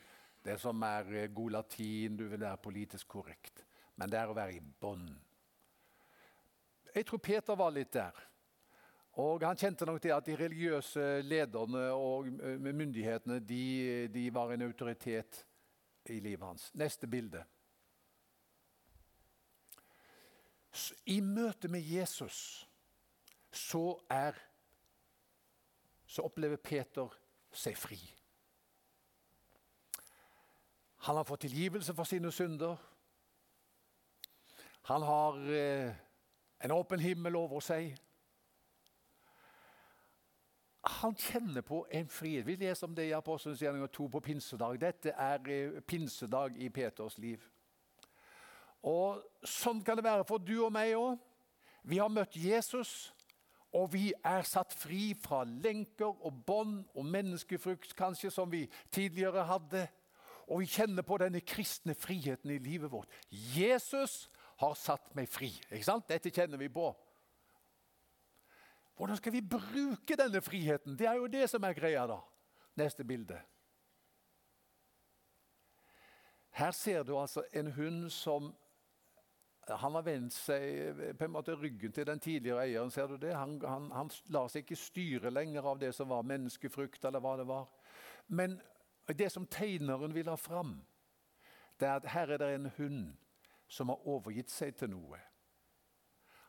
det 0.43 0.57
som 0.61 0.83
er 0.83 1.13
eh, 1.13 1.29
god 1.29 1.51
latin, 1.51 2.17
du 2.17 2.25
vil 2.29 2.41
være 2.41 2.57
politisk 2.57 3.09
korrekt. 3.09 3.65
Men 3.97 4.11
det 4.11 4.19
er 4.19 4.31
å 4.31 4.37
være 4.37 4.57
i 4.57 4.61
bånd. 4.61 5.11
Jeg 6.95 7.07
tror 7.07 7.23
Peter 7.23 7.59
var 7.59 7.75
litt 7.75 7.93
der. 7.93 8.27
Og 9.21 9.43
Han 9.45 9.59
kjente 9.59 9.87
nok 9.87 10.01
det 10.03 10.13
at 10.15 10.27
de 10.27 10.37
religiøse 10.39 11.21
lederne 11.27 11.91
og 11.93 12.31
eh, 12.41 12.57
myndighetene 12.57 13.41
de, 13.45 14.09
de 14.09 14.29
var 14.33 14.55
en 14.55 14.65
autoritet 14.65 15.45
i 16.09 16.21
livet 16.21 16.47
hans. 16.47 16.71
Neste 16.75 17.07
bilde. 17.07 17.45
I 21.07 21.21
møte 21.21 21.69
med 21.69 21.81
Jesus 21.83 22.69
så, 23.53 24.01
er, 24.11 24.37
så 26.07 26.23
opplever 26.23 26.57
Peter 26.57 27.11
seg 27.53 27.79
fri. 27.79 27.99
Han 31.07 31.17
har 31.17 31.25
fått 31.25 31.41
tilgivelse 31.41 31.95
for 31.97 32.05
sine 32.05 32.31
synder. 32.33 32.77
Han 34.83 35.03
har 35.03 35.41
eh, 35.51 35.93
en 36.65 36.71
åpen 36.71 37.01
himmel 37.01 37.37
over 37.37 37.61
seg. 37.65 37.97
Han 41.01 41.17
kjenner 41.17 41.65
på 41.65 41.87
en 41.93 42.09
frihet. 42.09 42.47
Vi 42.47 42.57
leser 42.57 42.87
om 42.87 42.95
det 42.95 43.09
i 43.09 43.17
Apostelens 43.17 43.63
gjerninger 43.63 43.87
2 43.87 44.09
på 44.09 44.21
pinsedag. 44.21 44.81
Dette 44.81 45.15
er 45.17 45.49
eh, 45.49 45.81
pinsedag 45.81 46.57
i 46.57 46.69
Peters 46.69 47.19
liv. 47.19 47.49
Og 48.87 49.21
Sånn 49.47 49.81
kan 49.85 49.97
det 49.97 50.05
være 50.05 50.27
for 50.29 50.43
du 50.43 50.59
og 50.67 50.73
meg 50.75 50.93
òg. 50.99 51.17
Vi 51.89 51.97
har 51.97 52.11
møtt 52.13 52.37
Jesus, 52.37 53.09
og 53.73 53.93
vi 53.95 54.11
er 54.27 54.45
satt 54.45 54.75
fri 54.77 55.15
fra 55.17 55.45
lenker 55.49 56.11
og 56.11 56.43
bånd 56.45 56.83
og 56.93 57.07
menneskefrukt, 57.09 57.95
kanskje, 57.97 58.29
som 58.35 58.51
vi 58.53 58.67
tidligere 58.93 59.47
hadde. 59.49 59.87
Og 60.51 60.61
vi 60.61 60.69
kjenner 60.69 61.07
på 61.07 61.17
denne 61.23 61.41
kristne 61.41 61.95
friheten 61.95 62.51
i 62.53 62.59
livet 62.61 62.91
vårt. 62.93 63.09
Jesus 63.31 64.27
har 64.61 64.75
satt 64.77 65.15
meg 65.17 65.31
fri. 65.31 65.55
Ikke 65.71 65.87
sant? 65.87 66.09
Dette 66.11 66.33
kjenner 66.35 66.61
vi 66.61 66.69
på. 66.69 66.91
Hvordan 68.99 69.17
skal 69.17 69.33
vi 69.33 69.41
bruke 69.41 70.19
denne 70.19 70.43
friheten? 70.45 70.99
Det 70.99 71.07
er 71.09 71.17
jo 71.17 71.31
det 71.31 71.47
som 71.49 71.65
er 71.65 71.79
greia. 71.79 72.05
da. 72.11 72.19
Neste 72.77 73.05
bilde. 73.05 73.39
Her 76.51 76.71
ser 76.77 77.03
du 77.03 77.15
altså 77.17 77.47
en 77.55 77.73
hund 77.73 78.11
som 78.11 78.51
han 79.77 79.95
har 79.95 80.03
vendt 80.03 80.35
seg 80.35 81.01
på 81.19 81.27
en 81.27 81.33
måte 81.35 81.55
ryggen 81.59 81.93
til 81.93 82.07
den 82.07 82.21
tidligere 82.21 82.65
eieren. 82.65 82.91
ser 82.91 83.07
du 83.07 83.17
det? 83.17 83.35
Han, 83.37 83.61
han, 83.65 83.91
han 83.93 84.11
lar 84.29 84.49
seg 84.49 84.65
ikke 84.65 84.79
styre 84.79 85.31
lenger 85.31 85.67
av 85.67 85.79
det 85.79 85.93
som 85.95 86.09
var 86.09 86.27
menneskefrukt. 86.27 87.05
eller 87.05 87.21
hva 87.21 87.37
det 87.37 87.47
var. 87.47 87.69
Men 88.29 88.61
det 89.07 89.33
som 89.33 89.47
tegneren 89.47 90.15
vil 90.15 90.29
ha 90.29 90.37
fram, 90.37 90.81
det 91.81 91.89
er 91.89 91.97
at 91.97 92.13
her 92.13 92.31
er 92.31 92.39
det 92.39 92.55
en 92.55 92.71
hund 92.77 93.13
som 93.69 93.89
har 93.89 94.07
overgitt 94.09 94.51
seg 94.51 94.77
til 94.77 94.91
noe. 94.91 95.19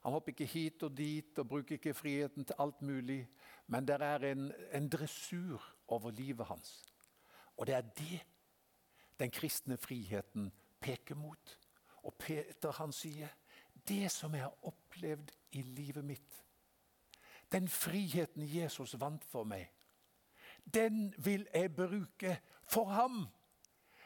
Han 0.02 0.16
hopper 0.16 0.34
ikke 0.34 0.50
hit 0.50 0.84
og 0.84 0.96
dit 0.98 1.40
og 1.40 1.48
bruker 1.48 1.78
ikke 1.78 1.94
friheten 1.94 2.46
til 2.46 2.58
alt 2.60 2.82
mulig. 2.82 3.28
Men 3.68 3.86
det 3.88 4.00
er 4.02 4.26
en, 4.32 4.52
en 4.74 4.90
dressur 4.90 5.62
over 5.88 6.12
livet 6.12 6.46
hans. 6.50 6.84
Og 7.58 7.68
det 7.68 7.76
er 7.76 7.82
det 7.98 8.22
den 9.20 9.32
kristne 9.32 9.78
friheten 9.78 10.50
peker 10.82 11.16
mot. 11.16 11.58
Og 12.04 12.14
Peter 12.18 12.72
han 12.72 12.94
sier 12.96 13.30
det 13.88 14.12
som 14.12 14.34
jeg 14.34 14.44
har 14.44 14.68
opplevd 14.68 15.32
i 15.58 15.62
livet 15.62 16.06
mitt, 16.06 16.38
den 17.52 17.68
friheten 17.68 18.46
Jesus 18.48 18.96
vant 19.00 19.26
for 19.28 19.44
meg, 19.44 19.68
den 20.64 21.14
vil 21.18 21.48
jeg 21.54 21.74
bruke 21.76 22.38
for 22.70 22.86
ham. 22.86 23.26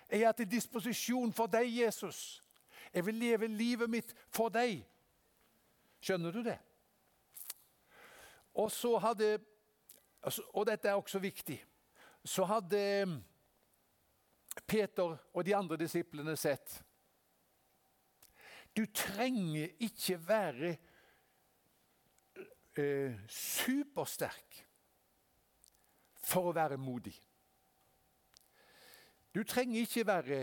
Jeg 0.09 0.21
er 0.21 0.31
til 0.31 0.51
disposisjon 0.51 1.33
for 1.33 1.51
deg, 1.51 1.67
Jesus. 1.69 2.41
Jeg 2.93 3.05
vil 3.05 3.15
leve 3.15 3.47
livet 3.47 3.89
mitt 3.89 4.15
for 4.33 4.49
deg. 4.49 4.85
Skjønner 5.99 6.31
du 6.31 6.41
det? 6.45 6.57
Og 8.55 8.71
så 8.71 8.97
hadde 8.97 9.39
Og 10.53 10.65
dette 10.65 10.89
er 10.89 10.93
også 10.97 11.19
viktig. 11.19 11.59
Så 12.25 12.45
hadde 12.49 13.21
Peter 14.67 15.17
og 15.33 15.45
de 15.45 15.55
andre 15.55 15.77
disiplene 15.77 16.33
sett 16.37 16.79
Du 18.75 18.85
trenger 18.85 19.67
ikke 19.79 20.27
være 20.27 20.77
eh, 22.75 23.13
supersterk 23.31 24.65
for 26.25 26.49
å 26.49 26.55
være 26.55 26.77
modig. 26.81 27.15
Du 29.35 29.43
trenger 29.43 29.81
ikke 29.83 30.07
være 30.07 30.39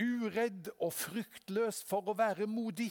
uredd 0.00 0.70
og 0.78 0.92
fryktløs 0.92 1.82
for 1.88 2.08
å 2.08 2.16
være 2.16 2.48
modig. 2.48 2.90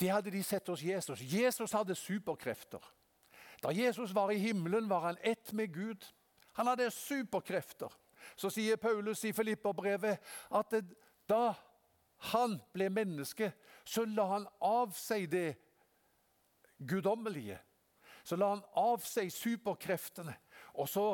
Det 0.00 0.10
hadde 0.12 0.32
de 0.32 0.42
sett 0.44 0.68
hos 0.68 0.84
Jesus. 0.84 1.20
Jesus 1.24 1.72
hadde 1.72 1.96
superkrefter. 1.96 2.82
Da 3.62 3.72
Jesus 3.72 4.12
var 4.14 4.30
i 4.30 4.40
himmelen, 4.40 4.88
var 4.88 5.00
han 5.00 5.20
ett 5.24 5.52
med 5.52 5.72
Gud. 5.72 6.04
Han 6.52 6.68
hadde 6.68 6.90
superkrefter. 6.90 7.92
Så 8.36 8.50
sier 8.50 8.80
Paulus 8.80 9.24
i 9.24 9.32
Filipperbrevet 9.36 10.18
at 10.50 10.76
da 11.28 11.54
han 12.32 12.56
ble 12.72 12.88
menneske, 12.90 13.52
så 13.84 14.06
la 14.08 14.26
han 14.30 14.46
av 14.64 14.94
seg 14.96 15.28
det 15.30 15.56
guddommelige. 16.78 17.58
Så 18.24 18.36
la 18.36 18.54
han 18.54 18.64
av 18.74 19.04
seg 19.06 19.30
superkreftene, 19.30 20.34
og 20.74 20.88
så 20.90 21.06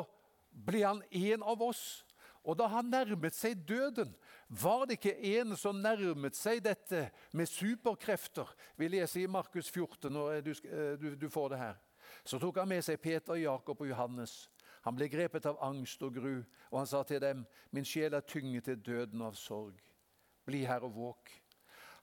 ble 0.49 0.81
han 0.85 1.03
en 1.11 1.45
av 1.45 1.61
oss. 1.61 2.03
Og 2.43 2.57
da 2.59 2.67
han 2.67 2.89
nærmet 2.91 3.35
seg 3.35 3.61
døden, 3.67 4.15
Var 4.53 4.85
det 4.85 4.99
ikke 4.99 5.39
en 5.39 5.55
som 5.57 5.79
nærmet 5.81 6.35
seg 6.37 6.59
dette 6.61 7.07
med 7.31 7.49
superkrefter? 7.49 8.45
Vi 8.77 8.87
leser 8.87 9.23
i 9.23 9.27
Markus 9.27 9.71
14, 9.71 10.11
når 10.13 10.41
du, 10.45 10.51
du, 11.01 11.15
du 11.15 11.29
får 11.29 11.49
det 11.49 11.57
her. 11.57 11.79
Så 12.25 12.37
tok 12.39 12.59
han 12.61 12.69
med 12.69 12.83
seg 12.85 13.01
Peter, 13.01 13.33
Jakob 13.39 13.81
og 13.81 13.89
Johannes. 13.89 14.43
Han 14.83 14.95
ble 14.95 15.07
grepet 15.07 15.45
av 15.47 15.61
angst 15.63 16.01
og 16.03 16.17
gru, 16.17 16.43
og 16.71 16.77
han 16.77 16.89
sa 16.89 17.03
til 17.07 17.21
dem, 17.23 17.45
min 17.71 17.87
sjel 17.87 18.13
er 18.13 18.25
tynget 18.27 18.67
til 18.67 18.81
døden 18.83 19.21
av 19.23 19.37
sorg. 19.39 19.79
Bli 20.43 20.65
her 20.67 20.83
og 20.83 20.95
våk. 20.97 21.31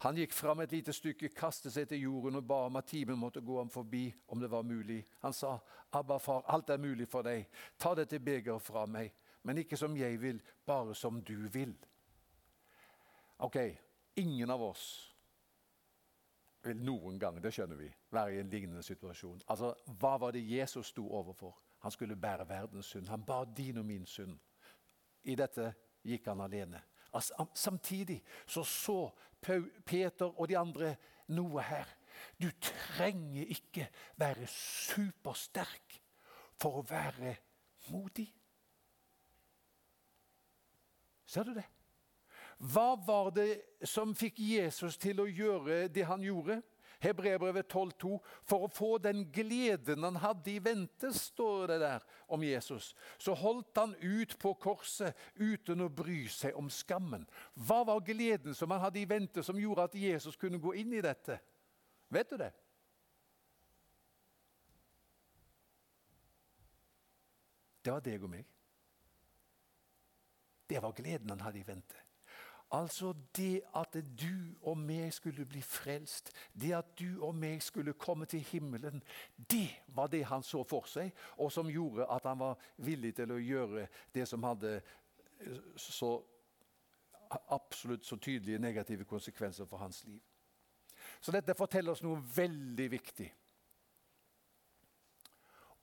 Han 0.00 0.16
gikk 0.16 0.32
fram 0.32 0.62
et 0.64 0.72
lite 0.72 0.94
stykke, 0.96 1.28
kastet 1.36 1.74
seg 1.74 1.90
til 1.90 2.06
jorden 2.06 2.40
og 2.40 2.46
ba 2.48 2.62
om 2.70 2.78
at 2.80 2.88
timen 2.88 3.18
måtte 3.20 3.42
gå 3.44 3.58
ham 3.58 3.68
forbi 3.68 4.06
om 4.32 4.40
det 4.40 4.48
var 4.48 4.64
mulig. 4.64 5.02
Han 5.20 5.36
sa, 5.36 5.58
Abba, 5.92 6.16
far, 6.18 6.40
alt 6.48 6.70
er 6.72 6.80
mulig 6.80 7.08
for 7.08 7.26
deg. 7.26 7.44
Ta 7.76 7.92
dette 7.98 8.22
begeret 8.24 8.64
fra 8.64 8.86
meg, 8.88 9.12
men 9.44 9.60
ikke 9.60 9.76
som 9.76 9.96
jeg 9.96 10.16
vil, 10.22 10.40
bare 10.64 10.94
som 10.96 11.20
du 11.20 11.36
vil. 11.52 11.76
Ok, 13.44 13.58
ingen 14.16 14.50
av 14.50 14.62
oss 14.62 14.86
vil 16.64 16.80
noen 16.84 17.18
gang, 17.20 17.36
det 17.40 17.52
skjønner 17.52 17.76
vi, 17.76 17.92
være 18.12 18.38
i 18.38 18.40
en 18.40 18.52
lignende 18.52 18.82
situasjon. 18.84 19.44
Altså, 19.52 19.74
Hva 20.00 20.16
var 20.20 20.32
det 20.32 20.48
Jesus 20.48 20.94
sto 20.94 21.06
overfor? 21.08 21.56
Han 21.80 21.90
skulle 21.90 22.16
bære 22.16 22.48
verdens 22.48 22.86
synd. 22.86 23.08
Han 23.08 23.24
bar 23.24 23.44
din 23.44 23.78
og 23.78 23.84
min 23.84 24.06
synd. 24.06 24.38
I 25.22 25.34
dette 25.34 25.72
gikk 26.04 26.26
han 26.28 26.40
alene. 26.40 26.82
Samtidig 27.54 28.22
så 28.46 28.64
så 28.64 29.10
Peter 29.86 30.40
og 30.40 30.48
de 30.48 30.58
andre 30.58 30.94
noe 31.28 31.62
her. 31.62 31.88
Du 32.42 32.50
trenger 32.60 33.46
ikke 33.48 33.88
være 34.16 34.46
supersterk 34.46 36.00
for 36.60 36.80
å 36.80 36.86
være 36.86 37.36
modig. 37.88 38.28
Ser 41.30 41.46
du 41.46 41.54
det? 41.54 41.64
Hva 42.60 42.92
var 43.06 43.30
det 43.32 43.62
som 43.88 44.12
fikk 44.14 44.42
Jesus 44.42 44.98
til 45.00 45.22
å 45.22 45.28
gjøre 45.30 45.86
det 45.88 46.04
han 46.04 46.20
gjorde? 46.20 46.58
Hebreerbrevet 47.00 47.68
12,2. 47.72 48.18
For 48.46 48.66
å 48.66 48.70
få 48.72 48.90
den 49.02 49.24
gleden 49.32 50.04
han 50.04 50.18
hadde 50.20 50.52
i 50.52 50.58
vente, 50.62 51.12
står 51.16 51.72
det 51.72 51.78
der 51.82 52.04
om 52.30 52.44
Jesus, 52.44 52.92
så 53.18 53.34
holdt 53.34 53.80
han 53.80 53.94
ut 54.00 54.36
på 54.40 54.54
korset 54.60 55.16
uten 55.40 55.86
å 55.86 55.90
bry 55.92 56.22
seg 56.30 56.56
om 56.60 56.68
skammen. 56.72 57.24
Hva 57.54 57.82
var 57.88 58.04
gleden 58.04 58.56
som 58.56 58.70
han 58.74 58.84
hadde 58.84 59.00
i 59.00 59.08
vente, 59.08 59.44
som 59.46 59.58
gjorde 59.58 59.88
at 59.88 59.96
Jesus 59.98 60.36
kunne 60.40 60.60
gå 60.60 60.74
inn 60.82 60.92
i 60.94 61.04
dette? 61.04 61.40
Vet 62.10 62.30
du 62.30 62.36
det? 62.40 62.52
Det 67.80 67.92
var 67.94 68.04
deg 68.04 68.24
og 68.24 68.30
meg. 68.30 68.46
Det 70.68 70.78
var 70.82 70.94
gleden 70.94 71.32
han 71.32 71.40
hadde 71.42 71.58
i 71.62 71.66
vente. 71.66 72.09
Altså 72.70 73.14
det 73.37 73.62
at 73.74 73.96
du 74.20 74.54
og 74.62 74.76
meg 74.78 75.11
skulle 75.12 75.42
bli 75.44 75.62
frelst, 75.62 76.30
det 76.54 76.70
at 76.76 76.92
du 76.98 77.18
og 77.26 77.35
meg 77.35 77.62
skulle 77.62 77.96
komme 77.98 78.28
til 78.30 78.44
himmelen, 78.46 79.02
det 79.50 79.83
var 79.88 80.06
det 80.06 80.22
han 80.30 80.44
så 80.46 80.62
for 80.62 80.87
seg, 80.87 81.11
og 81.37 81.50
som 81.52 81.70
gjorde 81.70 82.06
at 82.06 82.28
han 82.30 82.38
var 82.38 82.61
villig 82.76 83.16
til 83.18 83.35
å 83.35 83.40
gjøre 83.42 83.88
det 84.14 84.28
som 84.30 84.46
hadde 84.46 84.76
eh, 84.76 85.59
så 85.74 86.12
absolutt 87.50 88.06
så 88.06 88.16
tydelige 88.16 88.62
negative 88.62 89.04
konsekvenser 89.04 89.66
for 89.66 89.83
hans 89.83 90.04
liv. 90.04 90.22
Så 91.20 91.35
dette 91.35 91.59
forteller 91.59 91.92
oss 91.92 92.04
noe 92.06 92.22
veldig 92.37 92.88
viktig. 92.90 93.28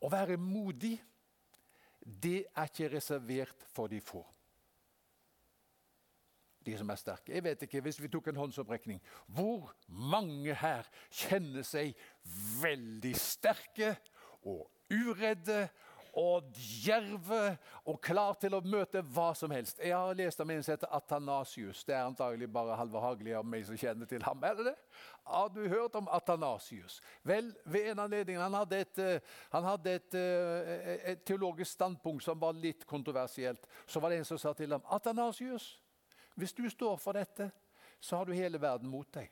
Å 0.08 0.12
være 0.12 0.40
modig, 0.40 0.96
det 2.00 2.46
er 2.56 2.72
ikke 2.72 2.94
reservert 2.96 3.68
for 3.76 3.92
de 3.92 4.00
få 4.00 4.24
de 6.68 6.78
som 6.78 6.90
er 6.92 7.00
sterke. 7.00 7.34
Jeg 7.34 7.44
vet 7.44 7.66
ikke, 7.68 7.82
Hvis 7.82 8.02
vi 8.02 8.12
tok 8.12 8.28
en 8.28 8.42
håndsopprekning 8.44 9.02
Hvor 9.28 9.74
mange 9.88 10.54
her 10.54 10.88
kjenner 11.10 11.66
seg 11.68 11.96
veldig 12.62 13.16
sterke 13.18 13.96
og 14.44 14.68
uredde 14.92 15.68
og 16.18 16.48
djerve 16.58 17.42
og 17.86 18.00
klar 18.02 18.38
til 18.42 18.56
å 18.58 18.62
møte 18.66 19.04
hva 19.14 19.30
som 19.38 19.52
helst? 19.54 19.78
Jeg 19.84 19.94
har 19.94 20.18
lest 20.18 20.42
om 20.42 20.50
en 20.50 20.64
som 20.66 20.74
heter 20.74 20.94
Atanasius. 20.98 21.84
Det 21.86 21.94
er 21.94 22.08
antagelig 22.08 22.50
bare 22.54 22.78
Halvor 22.80 23.04
Hagli 23.06 23.36
av 23.38 23.46
meg 23.46 23.68
som 23.68 23.78
kjenner 23.78 24.10
til 24.10 24.26
ham. 24.26 24.42
Er 24.44 24.58
det 24.58 24.72
det? 24.72 24.76
Har 25.28 25.52
du 25.54 25.62
hørt 25.70 25.96
om 26.00 26.10
Atanasius? 26.18 27.00
Vel, 27.28 27.52
ved 27.66 27.92
en 27.92 28.06
anledning 28.08 28.40
Han 28.42 28.58
hadde 28.58 28.82
et, 28.82 29.00
eh, 29.00 29.20
han 29.52 29.64
hadde 29.64 29.98
et, 30.00 30.16
eh, 30.16 31.12
et 31.12 31.24
teologisk 31.24 31.72
standpunkt 31.72 32.24
som 32.24 32.40
var 32.40 32.54
litt 32.54 32.86
kontroversielt. 32.86 33.68
Så 33.86 34.00
var 34.00 34.10
det 34.10 34.20
en 34.20 34.26
som 34.26 34.38
sa 34.38 34.54
til 34.54 34.72
ham 34.72 34.82
Atanasius, 34.90 35.78
hvis 36.38 36.54
du 36.54 36.70
står 36.70 36.96
for 37.02 37.18
dette, 37.18 37.52
så 38.00 38.18
har 38.18 38.26
du 38.26 38.34
hele 38.34 38.62
verden 38.62 38.90
mot 38.90 39.08
deg. 39.14 39.32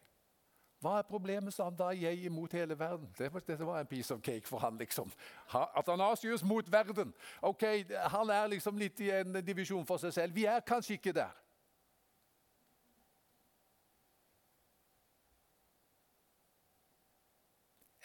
Hva 0.82 1.00
er 1.00 1.08
problemet, 1.08 1.54
sa 1.54 1.70
han. 1.70 1.78
Da 1.78 1.92
er 1.94 2.02
jeg 2.02 2.26
imot 2.26 2.54
hele 2.54 2.76
verden. 2.80 3.10
Det 3.18 3.32
var, 3.60 3.80
en 3.80 3.88
piece 3.88 4.14
of 4.14 4.22
cake 4.22 4.48
for 4.48 4.60
han, 4.60 4.78
liksom. 4.78 5.12
Atanasius 5.54 6.44
mot 6.44 6.72
verden. 6.72 7.14
Ok, 7.42 7.64
Han 8.12 8.30
er 8.30 8.48
liksom 8.48 8.78
litt 8.78 9.00
i 9.00 9.10
en 9.10 9.40
divisjon 9.46 9.86
for 9.86 9.98
seg 9.98 10.14
selv. 10.14 10.36
Vi 10.36 10.46
er 10.46 10.60
kanskje 10.60 10.94
ikke 10.94 11.14
der. 11.14 11.34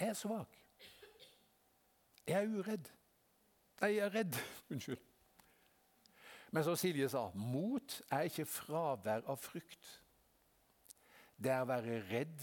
Jeg 0.01 0.09
er 0.09 0.17
svak. 0.17 0.57
Jeg 2.27 2.43
er 2.43 2.49
uredd. 2.49 2.89
Nei, 3.81 3.95
jeg 3.97 4.05
er 4.07 4.15
redd. 4.15 4.37
Unnskyld. 4.71 5.10
Men 6.51 6.65
som 6.67 6.77
Silje 6.77 7.09
sa, 7.09 7.29
mot 7.35 8.01
er 8.11 8.27
ikke 8.27 8.49
fravær 8.49 9.23
av 9.31 9.39
frykt. 9.39 9.93
Det 11.39 11.53
er 11.53 11.63
å 11.63 11.69
være 11.71 12.01
redd 12.11 12.43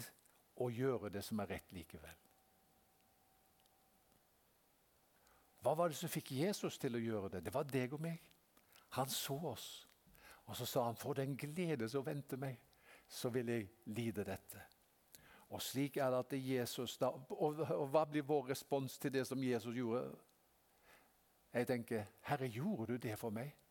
og 0.63 0.71
gjøre 0.73 1.11
det 1.13 1.23
som 1.25 1.39
er 1.43 1.51
rett 1.51 1.75
likevel. 1.75 2.23
Hva 5.61 5.73
var 5.75 5.91
det 5.91 5.99
som 5.99 6.09
fikk 6.09 6.31
Jesus 6.37 6.77
til 6.79 6.95
å 6.95 7.03
gjøre 7.03 7.33
det? 7.35 7.43
Det 7.45 7.53
var 7.53 7.67
deg 7.67 7.93
og 7.93 8.01
meg. 8.01 8.23
Han 8.95 9.09
så 9.11 9.35
oss. 9.51 9.67
Og 10.47 10.55
så 10.55 10.65
sa 10.65 10.83
han, 10.85 10.95
'For 10.95 11.13
den 11.13 11.37
glede 11.37 11.89
som 11.89 12.05
venter 12.05 12.37
meg, 12.37 12.59
så 13.07 13.29
vil 13.29 13.47
jeg 13.47 13.69
lide 13.85 14.23
dette'. 14.23 14.63
Og 15.49 15.61
slik 15.61 15.97
er 15.97 16.09
det 16.09 16.19
at 16.19 16.33
Jesus 16.33 16.97
da, 16.97 17.07
og 17.29 17.89
hva 17.91 18.05
blir 18.05 18.21
vår 18.21 18.49
respons 18.49 18.97
til 18.97 19.13
det 19.13 19.27
som 19.27 19.43
Jesus 19.43 19.75
gjorde? 19.75 20.15
Jeg 21.53 21.67
tenker, 21.67 22.05
'Herre, 22.21 22.47
gjorde 22.47 22.93
du 22.93 22.97
det 22.97 23.19
for 23.19 23.29
meg?' 23.29 23.66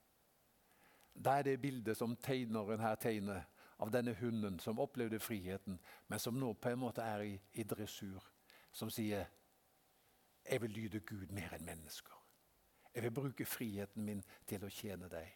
Da 1.24 1.38
er 1.38 1.42
det 1.42 1.60
bildet 1.60 1.96
som 1.96 2.16
tegneren 2.16 2.80
her 2.80 2.94
tegner 2.94 3.44
av 3.78 3.90
denne 3.92 4.14
hunden 4.14 4.58
som 4.60 4.80
opplevde 4.80 5.20
friheten, 5.20 5.78
men 6.08 6.18
som 6.18 6.36
nå 6.40 6.52
på 6.52 6.72
en 6.72 6.78
måte 6.78 7.04
er 7.04 7.24
i, 7.24 7.40
i 7.54 7.62
dressur. 7.62 8.22
Som 8.72 8.90
sier 8.90 9.24
'Jeg 10.50 10.62
vil 10.62 10.70
lyde 10.70 11.00
Gud 11.00 11.32
mer 11.32 11.54
enn 11.54 11.64
mennesker'. 11.64 12.22
Jeg 12.94 13.02
vil 13.02 13.10
bruke 13.10 13.44
friheten 13.44 14.04
min 14.04 14.24
til 14.46 14.64
å 14.64 14.68
tjene 14.68 15.08
deg. 15.08 15.34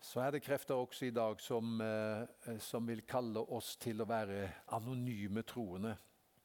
Så 0.00 0.20
er 0.20 0.30
det 0.30 0.42
krefter 0.42 0.74
også 0.74 1.06
i 1.06 1.10
dag 1.10 1.40
som, 1.40 1.80
eh, 1.80 2.58
som 2.58 2.88
vil 2.88 3.02
kalle 3.06 3.40
oss 3.40 3.76
til 3.76 4.00
å 4.00 4.08
være 4.08 4.52
anonyme 4.68 5.42
troende. 5.42 5.96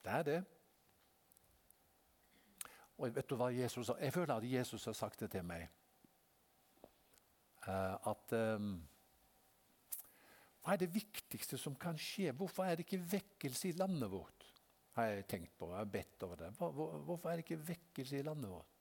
Det 0.03 0.11
er 0.11 0.23
det. 0.23 0.43
Og 2.97 3.15
vet 3.15 3.29
du 3.29 3.35
hva 3.35 3.49
Jesus 3.53 3.87
har? 3.87 3.97
Jeg 3.97 4.13
føler 4.13 4.35
at 4.35 4.51
Jesus 4.51 4.85
har 4.85 4.93
sagt 4.93 5.19
det 5.19 5.31
til 5.31 5.43
meg. 5.43 5.69
Eh, 7.67 8.09
at 8.09 8.33
um, 8.33 8.73
Hva 10.61 10.73
er 10.73 10.81
det 10.81 10.93
viktigste 10.93 11.59
som 11.61 11.75
kan 11.77 11.97
skje? 11.97 12.33
Hvorfor 12.37 12.65
er 12.65 12.77
det 12.77 12.87
ikke 12.87 13.03
vekkelse 13.11 13.69
i 13.69 13.77
landet 13.77 14.09
vårt? 14.11 14.47
Har 14.97 15.07
jeg 15.07 15.27
tenkt 15.29 15.53
på, 15.57 15.71
jeg 15.71 15.91
bedt 15.91 16.23
over 16.25 16.35
det. 16.35 16.51
Hvor, 16.57 16.71
hvor, 16.75 16.97
hvorfor 17.07 17.29
er 17.29 17.39
det 17.39 17.45
ikke 17.45 17.67
vekkelse 17.67 18.19
i 18.19 18.25
landet 18.27 18.51
vårt? 18.51 18.77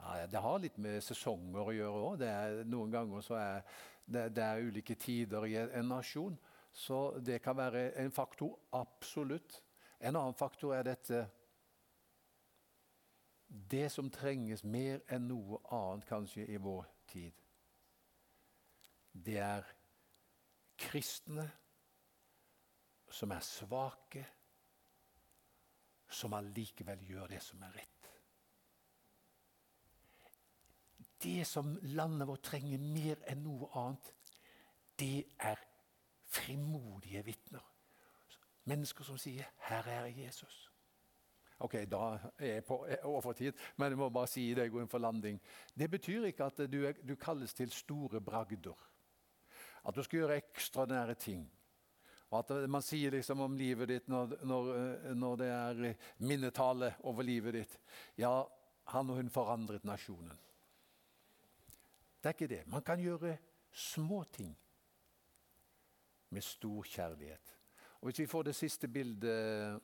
Ja, 0.00 0.26
det 0.26 0.40
har 0.40 0.62
litt 0.62 0.78
med 0.80 1.02
sesonger 1.04 1.66
å 1.68 1.74
gjøre 1.76 2.04
òg. 2.06 2.22
Noen 2.70 2.94
ganger 2.94 3.24
så 3.24 3.36
er 3.36 3.58
det, 4.06 4.30
det 4.34 4.44
er 4.46 4.62
ulike 4.64 4.96
tider 4.96 5.44
i 5.46 5.58
en 5.60 5.90
nasjon. 5.92 6.38
Så 6.72 7.18
det 7.20 7.42
kan 7.44 7.58
være 7.58 7.90
en 8.00 8.14
faktor. 8.14 8.56
Absolutt. 8.72 9.60
En 10.00 10.16
annen 10.16 10.38
faktor 10.38 10.74
er 10.78 10.86
dette 10.86 11.26
Det 13.50 13.88
som 13.90 14.08
trenges 14.14 14.62
mer 14.64 15.02
enn 15.10 15.26
noe 15.28 15.58
annet 15.74 16.06
kanskje 16.08 16.46
i 16.46 16.56
vår 16.56 16.86
tid 17.10 17.39
det 19.12 19.38
er 19.38 19.66
kristne 20.80 21.46
som 23.10 23.30
er 23.34 23.40
svake, 23.44 24.26
som 26.10 26.34
allikevel 26.34 27.02
gjør 27.06 27.26
det 27.34 27.42
som 27.42 27.62
er 27.62 27.74
rett. 27.74 28.08
Det 31.22 31.46
som 31.46 31.74
landet 31.82 32.28
vårt 32.28 32.46
trenger 32.48 32.80
mer 32.80 33.20
enn 33.28 33.42
noe 33.44 33.68
annet, 33.76 34.14
det 34.98 35.26
er 35.38 35.60
frimodige 36.30 37.22
vitner. 37.26 37.66
Mennesker 38.64 39.04
som 39.04 39.18
sier 39.18 39.44
'Her 39.58 39.88
er 39.88 40.06
Jesus'. 40.06 40.70
Ok, 41.58 41.72
da 41.72 42.18
er 42.38 42.46
jeg 42.46 42.64
på 42.64 43.32
tid, 43.36 43.52
men 43.76 43.88
jeg 43.88 43.98
må 43.98 44.08
bare 44.08 44.26
si 44.26 44.54
det 44.54 44.62
jeg 44.62 44.70
går 44.70 44.80
inn 44.80 44.88
for 44.88 44.98
landing. 44.98 45.40
Det 45.78 45.90
betyr 45.90 46.24
ikke 46.24 46.44
at 46.44 46.56
du, 46.72 46.92
du 47.08 47.16
kalles 47.16 47.54
til 47.54 47.70
store 47.70 48.20
bragder. 48.20 48.89
At 49.84 49.96
du 49.96 50.02
skal 50.04 50.22
gjøre 50.22 50.38
ekstraordinære 50.42 51.14
ting. 51.14 51.44
Og 52.30 52.38
at 52.38 52.70
Man 52.70 52.82
sier 52.82 53.10
liksom 53.10 53.40
om 53.40 53.56
livet 53.58 53.88
ditt 53.88 54.08
når, 54.08 54.36
når, 54.46 54.70
når 55.14 55.36
det 55.40 55.50
er 55.50 55.82
minnetale 56.18 56.94
over 57.10 57.26
livet 57.26 57.58
ditt 57.58 57.78
Ja, 58.18 58.44
han 58.94 59.10
og 59.10 59.16
hun 59.16 59.30
forandret 59.30 59.84
nasjonen. 59.84 60.38
Det 62.20 62.28
er 62.28 62.36
ikke 62.36 62.50
det. 62.50 62.64
Man 62.66 62.82
kan 62.82 63.00
gjøre 63.00 63.36
små 63.72 64.24
ting 64.32 64.52
med 66.30 66.42
stor 66.42 66.82
kjærlighet. 66.82 67.56
Og 68.00 68.08
Hvis 68.08 68.18
vi 68.18 68.26
får 68.26 68.42
det 68.42 68.54
siste 68.54 68.88
bildet, 68.88 69.80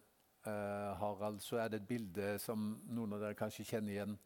eh, 0.47 0.99
Harald, 1.01 1.41
så 1.41 1.57
er 1.57 1.69
det 1.69 1.81
et 1.81 1.89
bilde 1.89 2.39
som 2.39 2.83
noen 2.89 3.13
av 3.13 3.21
dere 3.21 3.35
kanskje 3.35 3.65
kjenner 3.65 3.93
igjen. 3.93 4.19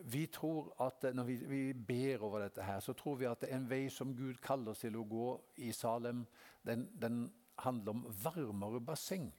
Vi 0.00 0.26
tror 0.26 0.72
at 0.80 1.14
Når 1.14 1.24
vi, 1.24 1.34
vi, 1.36 1.72
ber 1.72 2.22
over 2.22 2.38
dette, 2.38 2.62
her, 2.62 2.80
så 2.80 2.92
tror 2.92 3.16
vi 3.16 3.24
at 3.24 3.40
det 3.40 3.50
er 3.50 3.56
en 3.56 3.70
vei 3.70 3.88
som 3.90 4.16
Gud 4.16 4.40
kaller 4.42 4.72
oss 4.72 4.82
til 4.84 4.96
å 4.96 5.04
gå 5.04 5.28
i 5.56 5.72
Salem, 5.72 6.24
den, 6.66 6.88
den 7.00 7.32
handler 7.58 7.92
om 7.92 8.06
varmere 8.22 8.80
basseng. 8.80 9.32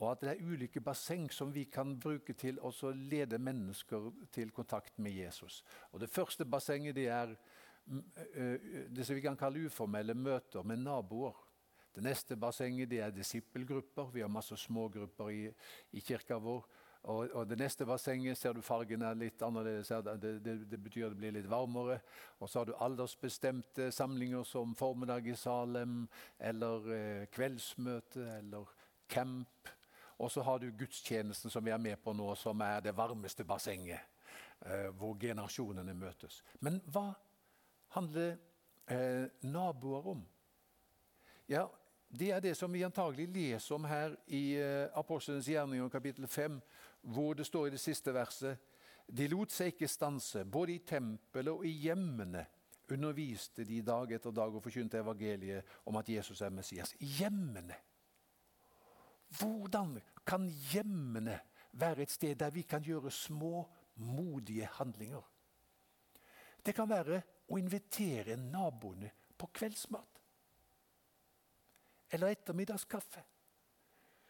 Og 0.00 0.10
at 0.10 0.22
det 0.24 0.30
er 0.30 0.46
ulike 0.48 0.80
basseng 0.80 1.28
som 1.32 1.52
vi 1.54 1.66
kan 1.68 1.98
bruke 2.00 2.32
til 2.32 2.60
å 2.64 2.72
lede 2.96 3.38
mennesker 3.38 4.10
til 4.32 4.50
kontakt 4.50 4.98
med 4.98 5.12
Jesus. 5.12 5.62
Og 5.92 6.00
Det 6.00 6.10
første 6.10 6.44
bassenget 6.44 6.96
det 6.96 7.08
er 7.08 7.34
mm, 7.84 8.04
det 8.96 9.06
som 9.06 9.16
vi 9.16 9.20
kan 9.20 9.36
kalle 9.36 9.66
uformelle 9.66 10.14
møter 10.14 10.62
med 10.62 10.80
naboer. 10.86 11.36
Det 11.94 12.04
neste 12.04 12.36
bassenget 12.36 12.90
det 12.90 13.00
er 13.00 13.10
disippelgrupper. 13.10 14.12
Vi 14.14 14.20
har 14.20 14.28
masse 14.28 14.56
smågrupper 14.56 15.30
i, 15.30 15.48
i 15.92 16.00
kirka 16.00 16.38
vår. 16.38 16.64
Og, 17.02 17.30
og, 17.32 17.48
Det 17.48 17.56
neste 17.58 17.86
bassenget 17.88 18.38
ser 18.38 18.52
du 18.52 18.60
fargen 18.62 19.02
er 19.02 19.16
litt 19.16 19.42
annerledes. 19.42 19.88
Det, 19.88 20.16
det, 20.44 20.54
det, 20.70 20.78
betyr 20.78 21.08
det 21.08 21.16
blir 21.16 21.32
litt 21.32 21.48
varmere. 21.48 22.00
Og 22.38 22.50
så 22.50 22.60
har 22.60 22.68
du 22.68 22.74
aldersbestemte 22.76 23.90
samlinger 23.92 24.44
som 24.44 24.74
formiddag 24.76 25.26
i 25.26 25.36
Salem, 25.36 26.04
eller 26.38 26.92
eh, 26.92 27.26
kveldsmøte, 27.32 28.26
eller 28.38 28.68
camp. 29.08 29.72
Og 30.20 30.30
så 30.30 30.44
har 30.44 30.60
du 30.60 30.68
gudstjenesten 30.76 31.50
som 31.50 31.64
vi 31.64 31.72
er 31.72 31.80
med 31.80 31.96
på 32.04 32.12
nå, 32.12 32.34
som 32.36 32.60
er 32.60 32.84
det 32.84 32.96
varmeste 32.96 33.44
bassenget. 33.48 34.04
Eh, 34.60 34.90
hvor 34.92 35.16
generasjonene 35.16 35.94
møtes. 35.96 36.42
Men 36.60 36.82
hva 36.92 37.14
handler 37.96 38.34
eh, 38.92 39.24
naboer 39.40 40.10
om? 40.12 40.26
Ja, 41.48 41.66
Det 42.10 42.30
er 42.30 42.40
det 42.40 42.56
som 42.56 42.72
vi 42.72 42.82
antagelig 42.82 43.28
leser 43.28 43.74
om 43.74 43.84
her 43.84 44.16
i 44.26 44.56
eh, 44.58 44.88
Apostlenes 44.98 45.46
gjerninger 45.46 45.88
kapittel 45.88 46.26
5 46.26 46.60
hvor 47.02 47.34
det 47.34 47.46
står 47.46 47.66
i 47.66 47.74
det 47.74 47.80
siste 47.80 48.12
verset 48.14 48.58
De 49.10 49.26
lot 49.28 49.50
seg 49.50 49.72
ikke 49.72 49.88
stanse. 49.90 50.44
Både 50.44 50.76
i 50.76 50.82
tempelet 50.86 51.50
og 51.50 51.64
i 51.66 51.72
hjemmene 51.82 52.44
underviste 52.90 53.64
de 53.66 53.80
dag 53.82 54.12
etter 54.14 54.34
dag 54.34 54.54
og 54.54 54.62
forkynte 54.62 55.00
evangeliet 55.00 55.66
om 55.86 55.98
at 55.98 56.08
Jesus 56.08 56.40
er 56.40 56.52
Messias. 56.54 56.94
Hjemmene! 56.98 57.74
Hvordan 59.38 59.96
kan 60.26 60.46
hjemmene 60.72 61.40
være 61.72 62.02
et 62.02 62.10
sted 62.10 62.34
der 62.38 62.50
vi 62.50 62.62
kan 62.62 62.82
gjøre 62.82 63.10
små, 63.10 63.66
modige 63.94 64.68
handlinger? 64.78 65.22
Det 66.66 66.74
kan 66.74 66.90
være 66.90 67.22
å 67.50 67.58
invitere 67.58 68.36
naboene 68.36 69.10
på 69.38 69.48
kveldsmat. 69.54 70.18
Eller 72.10 72.34
ettermiddagskaffe. 72.34 73.22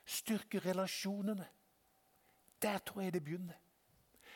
Styrke 0.05 0.61
relasjonene. 0.65 1.47
Der 2.63 2.79
tror 2.79 3.03
jeg 3.03 3.15
det 3.15 3.25
begynner. 3.25 3.59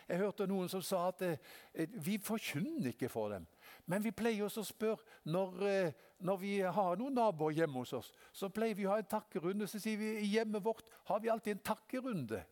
Jeg 0.08 0.20
hørte 0.20 0.46
noen 0.46 0.68
som 0.68 0.82
sa 0.84 1.06
at 1.08 1.22
eh, 1.24 1.88
vi 2.04 2.18
forkynner 2.20 2.90
ikke 2.92 3.08
for 3.08 3.32
dem. 3.32 3.46
Men 3.88 4.04
vi 4.04 4.12
pleier 4.12 4.44
oss 4.44 4.58
å 4.60 4.64
spørre 4.66 5.00
når, 5.32 5.62
eh, 5.68 5.92
når, 6.24 6.40
vi 6.40 6.54
har 6.60 6.98
noen 7.00 7.16
naboer 7.16 7.56
hjemme 7.56 7.80
hos 7.80 7.94
oss. 7.96 8.10
Så 8.32 8.50
pleier 8.52 8.76
vi 8.76 8.84
å 8.84 8.92
ha 8.92 8.98
en 9.00 9.08
takkerunde. 9.08 9.68
Så 9.68 9.80
sier 9.80 10.00
vi 10.00 10.10
i 10.20 10.32
hjemmet 10.34 10.64
vårt 10.64 10.90
har 11.08 11.22
vi 11.24 11.32
alltid 11.32 11.56
en 11.56 11.64
takkerunde 11.72 12.42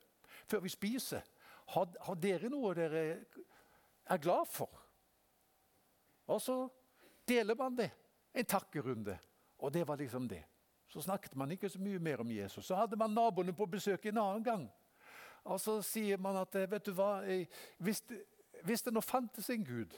før 0.49 0.65
vi 0.65 0.73
spiser. 0.73 1.27
Har, 1.75 1.93
har 2.07 2.21
dere 2.21 2.49
noe 2.53 2.73
dere 2.77 3.03
er 4.09 4.23
glad 4.23 4.49
for? 4.49 4.73
Og 6.33 6.41
så 6.41 6.57
deler 7.29 7.59
man 7.59 7.77
det. 7.77 7.91
En 8.33 8.49
takkerunde. 8.49 9.19
Og 9.61 9.73
det 9.73 9.85
var 9.89 10.01
liksom 10.01 10.25
det. 10.29 10.43
Så 10.89 11.05
snakket 11.05 11.37
man 11.37 11.53
ikke 11.53 11.69
så 11.73 11.81
mye 11.81 12.01
mer 12.01 12.21
om 12.21 12.33
Jesus. 12.33 12.67
Så 12.67 12.77
hadde 12.77 12.97
man 12.97 13.13
naboene 13.13 13.53
på 13.57 13.69
besøk 13.69 14.09
en 14.09 14.21
annen 14.21 14.45
gang. 14.45 14.65
Og 15.51 15.59
så 15.61 15.81
sier 15.87 16.21
man 16.23 16.39
at 16.43 16.55
eh, 16.59 16.71
vet 16.71 16.87
du 16.87 16.93
hva, 16.95 17.25
eh, 17.27 17.51
hvis, 17.83 18.03
hvis 18.63 18.87
det 18.87 18.95
nå 18.95 19.03
fantes 19.03 19.51
en 19.51 19.67
Gud, 19.67 19.97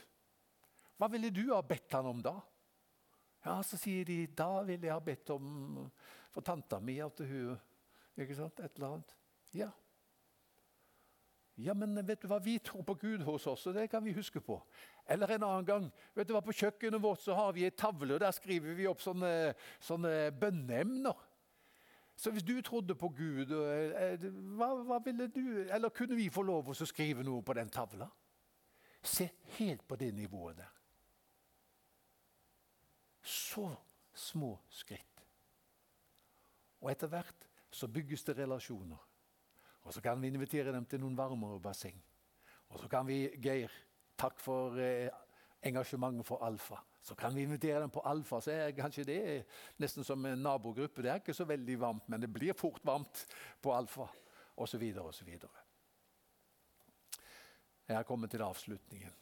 hva 0.97 1.09
ville 1.11 1.29
du 1.33 1.49
ha 1.51 1.61
bedt 1.65 1.97
han 1.97 2.07
om 2.09 2.21
da? 2.23 2.35
Ja, 3.45 3.59
Så 3.61 3.77
sier 3.77 4.07
de 4.07 4.23
da 4.25 4.63
ville 4.65 4.87
jeg 4.87 4.95
ha 4.95 5.01
bedt 5.03 5.29
om 5.35 5.85
for 6.33 6.41
tanta 6.41 6.79
mi 6.81 6.97
at 7.03 7.19
hun 7.21 7.57
ikke 8.17 8.35
sant, 8.37 8.59
Et 8.63 8.77
eller 8.77 8.95
annet. 8.95 9.11
Ja. 9.53 9.69
Ja, 11.55 11.73
men 11.73 11.95
vet 12.07 12.19
du 12.23 12.27
hva, 12.27 12.39
vi 12.43 12.57
tror 12.59 12.83
på 12.83 12.97
Gud 12.99 13.21
hos 13.23 13.45
oss, 13.47 13.67
og 13.67 13.75
det 13.77 13.89
kan 13.91 14.03
vi 14.03 14.15
huske 14.15 14.41
på. 14.43 14.57
Eller 15.07 15.35
en 15.35 15.45
annen 15.47 15.67
gang. 15.67 15.85
vet 16.15 16.27
du 16.27 16.33
hva, 16.35 16.41
På 16.43 16.55
kjøkkenet 16.55 17.01
vårt 17.01 17.21
så 17.23 17.35
har 17.35 17.53
vi 17.55 17.63
ei 17.63 17.71
tavle, 17.71 18.15
og 18.15 18.19
der 18.23 18.35
skriver 18.35 18.75
vi 18.75 18.87
opp 18.87 19.03
sånne, 19.03 19.53
sånne 19.79 20.31
bønneemner. 20.35 21.15
Så 22.15 22.31
hvis 22.31 22.43
du 22.43 22.61
trodde 22.61 22.95
på 22.95 23.09
Gud, 23.09 23.51
eh, 23.51 24.29
hva, 24.55 24.69
hva, 24.87 24.99
ville 25.03 25.27
du 25.27 25.65
Eller 25.67 25.89
kunne 25.89 26.15
vi 26.15 26.29
få 26.29 26.41
lov 26.47 26.69
å 26.71 26.85
skrive 26.85 27.23
noe 27.23 27.43
på 27.43 27.53
den 27.53 27.69
tavla? 27.69 28.07
Se 29.03 29.27
helt 29.57 29.83
på 29.87 29.95
det 29.95 30.13
nivået 30.15 30.57
der. 30.57 30.71
Så 33.21 33.67
små 34.13 34.57
skritt. 34.69 35.21
Og 36.81 36.91
etter 36.91 37.11
hvert 37.11 37.47
så 37.69 37.87
bygges 37.87 38.23
det 38.23 38.37
relasjoner. 38.37 39.01
Og 39.83 39.93
så 39.93 40.01
kan 40.01 40.21
vi 40.21 40.27
invitere 40.27 40.73
dem 40.73 40.85
til 40.85 41.01
noen 41.03 41.17
varmere 41.17 41.59
basseng. 41.61 41.97
Og 42.69 42.79
så 42.79 42.87
kan 42.89 43.05
vi, 43.07 43.27
Geir, 43.41 43.71
takk 44.17 44.39
for 44.41 44.79
eh, 44.81 45.09
engasjementet 45.61 46.25
for 46.25 46.45
Alfa. 46.45 46.79
Så 47.05 47.15
kan 47.15 47.35
vi 47.35 47.43
invitere 47.45 47.79
dem 47.79 47.89
på 47.89 48.01
Alfa. 48.01 48.39
så 48.41 48.51
er 48.51 48.71
kanskje 48.71 49.03
Det 49.05 49.45
nesten 49.77 50.03
som 50.03 50.25
en 50.25 50.41
nabogruppe. 50.41 51.01
Det 51.01 51.11
er 51.11 51.19
ikke 51.21 51.33
så 51.33 51.45
veldig 51.45 51.79
varmt, 51.79 52.09
men 52.09 52.21
det 52.21 52.33
blir 52.33 52.53
fort 52.53 52.81
varmt 52.85 53.27
på 53.61 53.73
Alfa. 53.73 54.07
Og 54.57 54.69
så 54.69 54.77
videre 54.77 55.03
og 55.03 55.13
så 55.13 55.25
videre. 55.25 55.51
Jeg 57.87 57.95
har 57.95 58.03
kommet 58.03 58.31
til 58.31 58.41
avslutningen. 58.41 59.13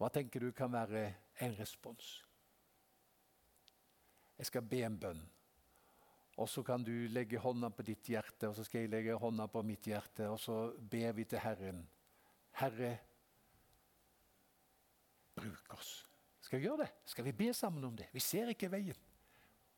Hva 0.00 0.08
tenker 0.08 0.40
du 0.40 0.52
kan 0.56 0.72
være 0.72 1.12
en 1.40 1.58
respons? 1.58 2.24
Jeg 4.38 4.46
skal 4.46 4.62
be 4.62 4.80
en 4.86 4.96
bønn. 4.96 5.20
Og 6.36 6.48
så 6.48 6.62
kan 6.62 6.84
du 6.84 6.92
legge 7.12 7.38
hånda 7.38 7.70
på 7.74 7.84
ditt 7.84 8.08
hjerte, 8.08 8.48
og 8.48 8.54
så 8.56 8.64
skal 8.64 8.84
jeg 8.84 8.92
legge 8.92 9.16
hånda 9.18 9.46
på 9.50 9.62
mitt 9.66 9.86
hjerte. 9.90 10.28
Og 10.30 10.38
så 10.40 10.58
ber 10.78 11.12
vi 11.12 11.24
til 11.28 11.42
Herren. 11.42 11.82
Herre, 12.60 12.98
bruk 15.36 15.74
oss. 15.74 16.06
Skal 16.40 16.58
vi 16.58 16.66
gjøre 16.66 16.84
det? 16.84 16.90
Skal 17.04 17.24
vi 17.24 17.32
be 17.32 17.52
sammen 17.54 17.84
om 17.84 17.96
det? 17.96 18.08
Vi 18.12 18.20
ser 18.20 18.48
ikke 18.54 18.70
veien. 18.72 18.96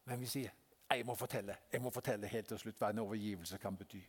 Men 0.05 0.21
vi 0.21 0.27
sier 0.27 0.53
jeg 0.93 1.07
må 1.09 1.15
fortelle 1.17 1.55
jeg 1.73 1.81
må 1.81 1.89
fortelle 1.89 2.29
helt 2.29 2.49
til 2.51 2.59
slutt 2.61 2.81
hva 2.81 2.91
en 2.93 3.01
overgivelse 3.01 3.59
kan 3.63 3.77
bety. 3.81 4.03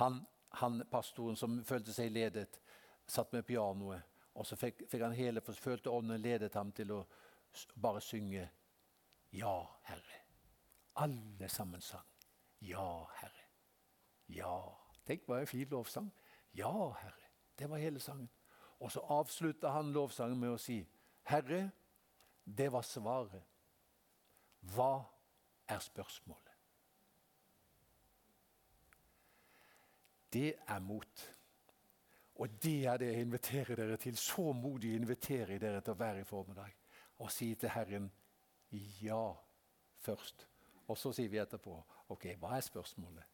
Han, 0.00 0.22
han 0.60 0.80
pastoren 0.90 1.36
som 1.36 1.58
følte 1.68 1.92
seg 1.92 2.12
ledet, 2.14 2.60
satt 3.06 3.32
med 3.36 3.44
pianoet. 3.44 4.00
Og 4.32 4.46
så 4.48 4.56
fikk, 4.56 4.86
fikk 4.88 5.04
han 5.04 5.12
hele, 5.12 5.42
følte 5.44 5.92
ånden 5.92 6.20
ledet 6.22 6.54
ham 6.56 6.72
til 6.72 6.94
å 6.96 7.02
bare 7.76 8.00
synge 8.00 8.48
Ja, 9.32 9.52
Herre. 9.88 10.21
Alle 10.94 11.48
sammen 11.48 11.80
sang. 11.80 12.06
Ja, 12.60 13.06
Herre. 13.20 13.48
Ja. 14.28 14.58
Tenk 15.06 15.26
hva 15.26 15.40
en 15.40 15.50
fin 15.50 15.68
lovsang. 15.68 16.12
Ja, 16.54 16.92
Herre. 17.00 17.30
Det 17.58 17.70
var 17.70 17.82
hele 17.82 18.00
sangen. 18.00 18.30
Og 18.80 18.92
så 18.92 19.00
avslutta 19.00 19.70
han 19.70 19.92
lovsangen 19.92 20.38
med 20.40 20.54
å 20.54 20.60
si, 20.60 20.80
Herre, 21.30 21.70
det 22.44 22.68
var 22.72 22.82
svaret. 22.82 23.44
Hva 24.74 25.04
er 25.70 25.78
spørsmålet? 25.82 26.48
Det 30.32 30.54
er 30.66 30.78
mot. 30.80 31.24
Og 32.34 32.62
det 32.62 32.86
er 32.86 32.96
det 32.96 33.10
jeg 33.12 33.26
inviterer 33.26 33.76
dere 33.76 33.96
til. 33.96 34.16
Så 34.16 34.52
modig 34.52 34.94
inviterer 34.96 35.54
jeg 35.54 35.60
dere 35.60 35.80
til 35.80 35.94
å 35.94 36.00
være 36.00 36.22
i 36.22 36.26
formiddag. 36.26 36.72
Og 37.22 37.30
si 37.30 37.52
til 37.54 37.70
Herren 37.70 38.08
ja 39.02 39.26
først. 40.00 40.48
Og 40.90 40.98
så 40.98 41.12
sier 41.14 41.30
vi 41.30 41.40
etterpå 41.40 41.74
ok, 42.12 42.32
hva 42.40 42.56
er 42.56 42.66
spørsmålet? 42.66 43.28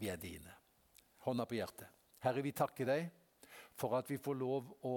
Vi 0.00 0.08
er 0.08 0.18
dine. 0.20 0.52
Hånda 1.24 1.46
på 1.46 1.58
hjertet. 1.58 1.88
Herre, 2.20 2.42
vi 2.44 2.52
takker 2.56 2.88
deg 2.88 3.06
for 3.76 3.96
at 3.96 4.10
vi 4.10 4.18
får 4.20 4.36
lov 4.36 4.72
å 4.86 4.96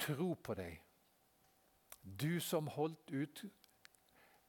tro 0.00 0.34
på 0.34 0.56
deg. 0.58 0.80
Du 2.02 2.38
som 2.40 2.68
holdt 2.70 3.10
ut 3.10 3.44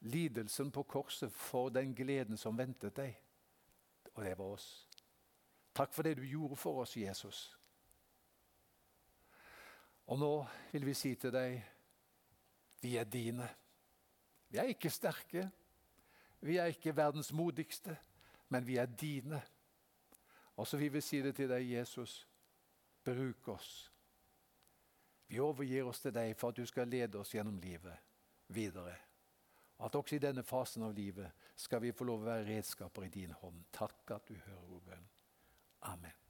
lidelsen 0.06 0.72
på 0.72 0.84
korset 0.84 1.34
for 1.34 1.72
den 1.74 1.96
gleden 1.96 2.38
som 2.38 2.58
ventet 2.58 2.96
deg. 3.00 3.16
Og 4.14 4.24
det 4.24 4.36
var 4.38 4.58
oss. 4.58 4.68
Takk 5.78 5.94
for 5.94 6.06
det 6.06 6.18
du 6.18 6.26
gjorde 6.26 6.58
for 6.58 6.82
oss, 6.84 6.96
Jesus. 6.98 7.48
Og 10.08 10.20
nå 10.20 10.32
vil 10.72 10.88
vi 10.88 10.96
si 10.98 11.14
til 11.20 11.34
deg 11.34 11.58
vi 12.82 12.96
er 12.98 13.08
dine. 13.10 13.48
Vi 14.48 14.60
er 14.62 14.70
ikke 14.72 14.92
sterke, 14.94 15.48
vi 16.42 16.58
er 16.58 16.66
ikke 16.66 16.96
verdens 16.96 17.34
modigste, 17.34 17.98
men 18.50 18.68
vi 18.68 18.78
er 18.78 18.86
dine. 18.86 19.42
Og 20.58 20.68
så 20.68 20.78
vil 20.78 20.94
vi 20.94 21.02
si 21.02 21.22
det 21.22 21.36
til 21.36 21.50
deg, 21.50 21.72
Jesus. 21.72 22.28
Bruk 23.04 23.48
oss. 23.48 23.92
Vi 25.28 25.40
overgir 25.40 25.88
oss 25.88 26.02
til 26.02 26.14
deg 26.16 26.36
for 26.38 26.50
at 26.50 26.58
du 26.58 26.66
skal 26.66 26.88
lede 26.88 27.20
oss 27.20 27.34
gjennom 27.36 27.58
livet 27.60 27.98
videre. 28.48 28.96
At 29.80 29.96
også 29.96 30.16
i 30.16 30.24
denne 30.24 30.44
fasen 30.44 30.84
av 30.88 30.96
livet 30.96 31.52
skal 31.56 31.82
vi 31.84 31.94
få 31.94 32.08
lov 32.08 32.24
å 32.24 32.30
være 32.32 32.48
redskaper 32.48 33.06
i 33.06 33.14
din 33.14 33.36
hånd. 33.42 33.68
Takk 33.72 34.16
at 34.16 34.30
du 34.30 34.38
hører 34.38 34.72
vår 34.72 34.88
bønn. 34.88 35.12
Amen. 35.92 36.27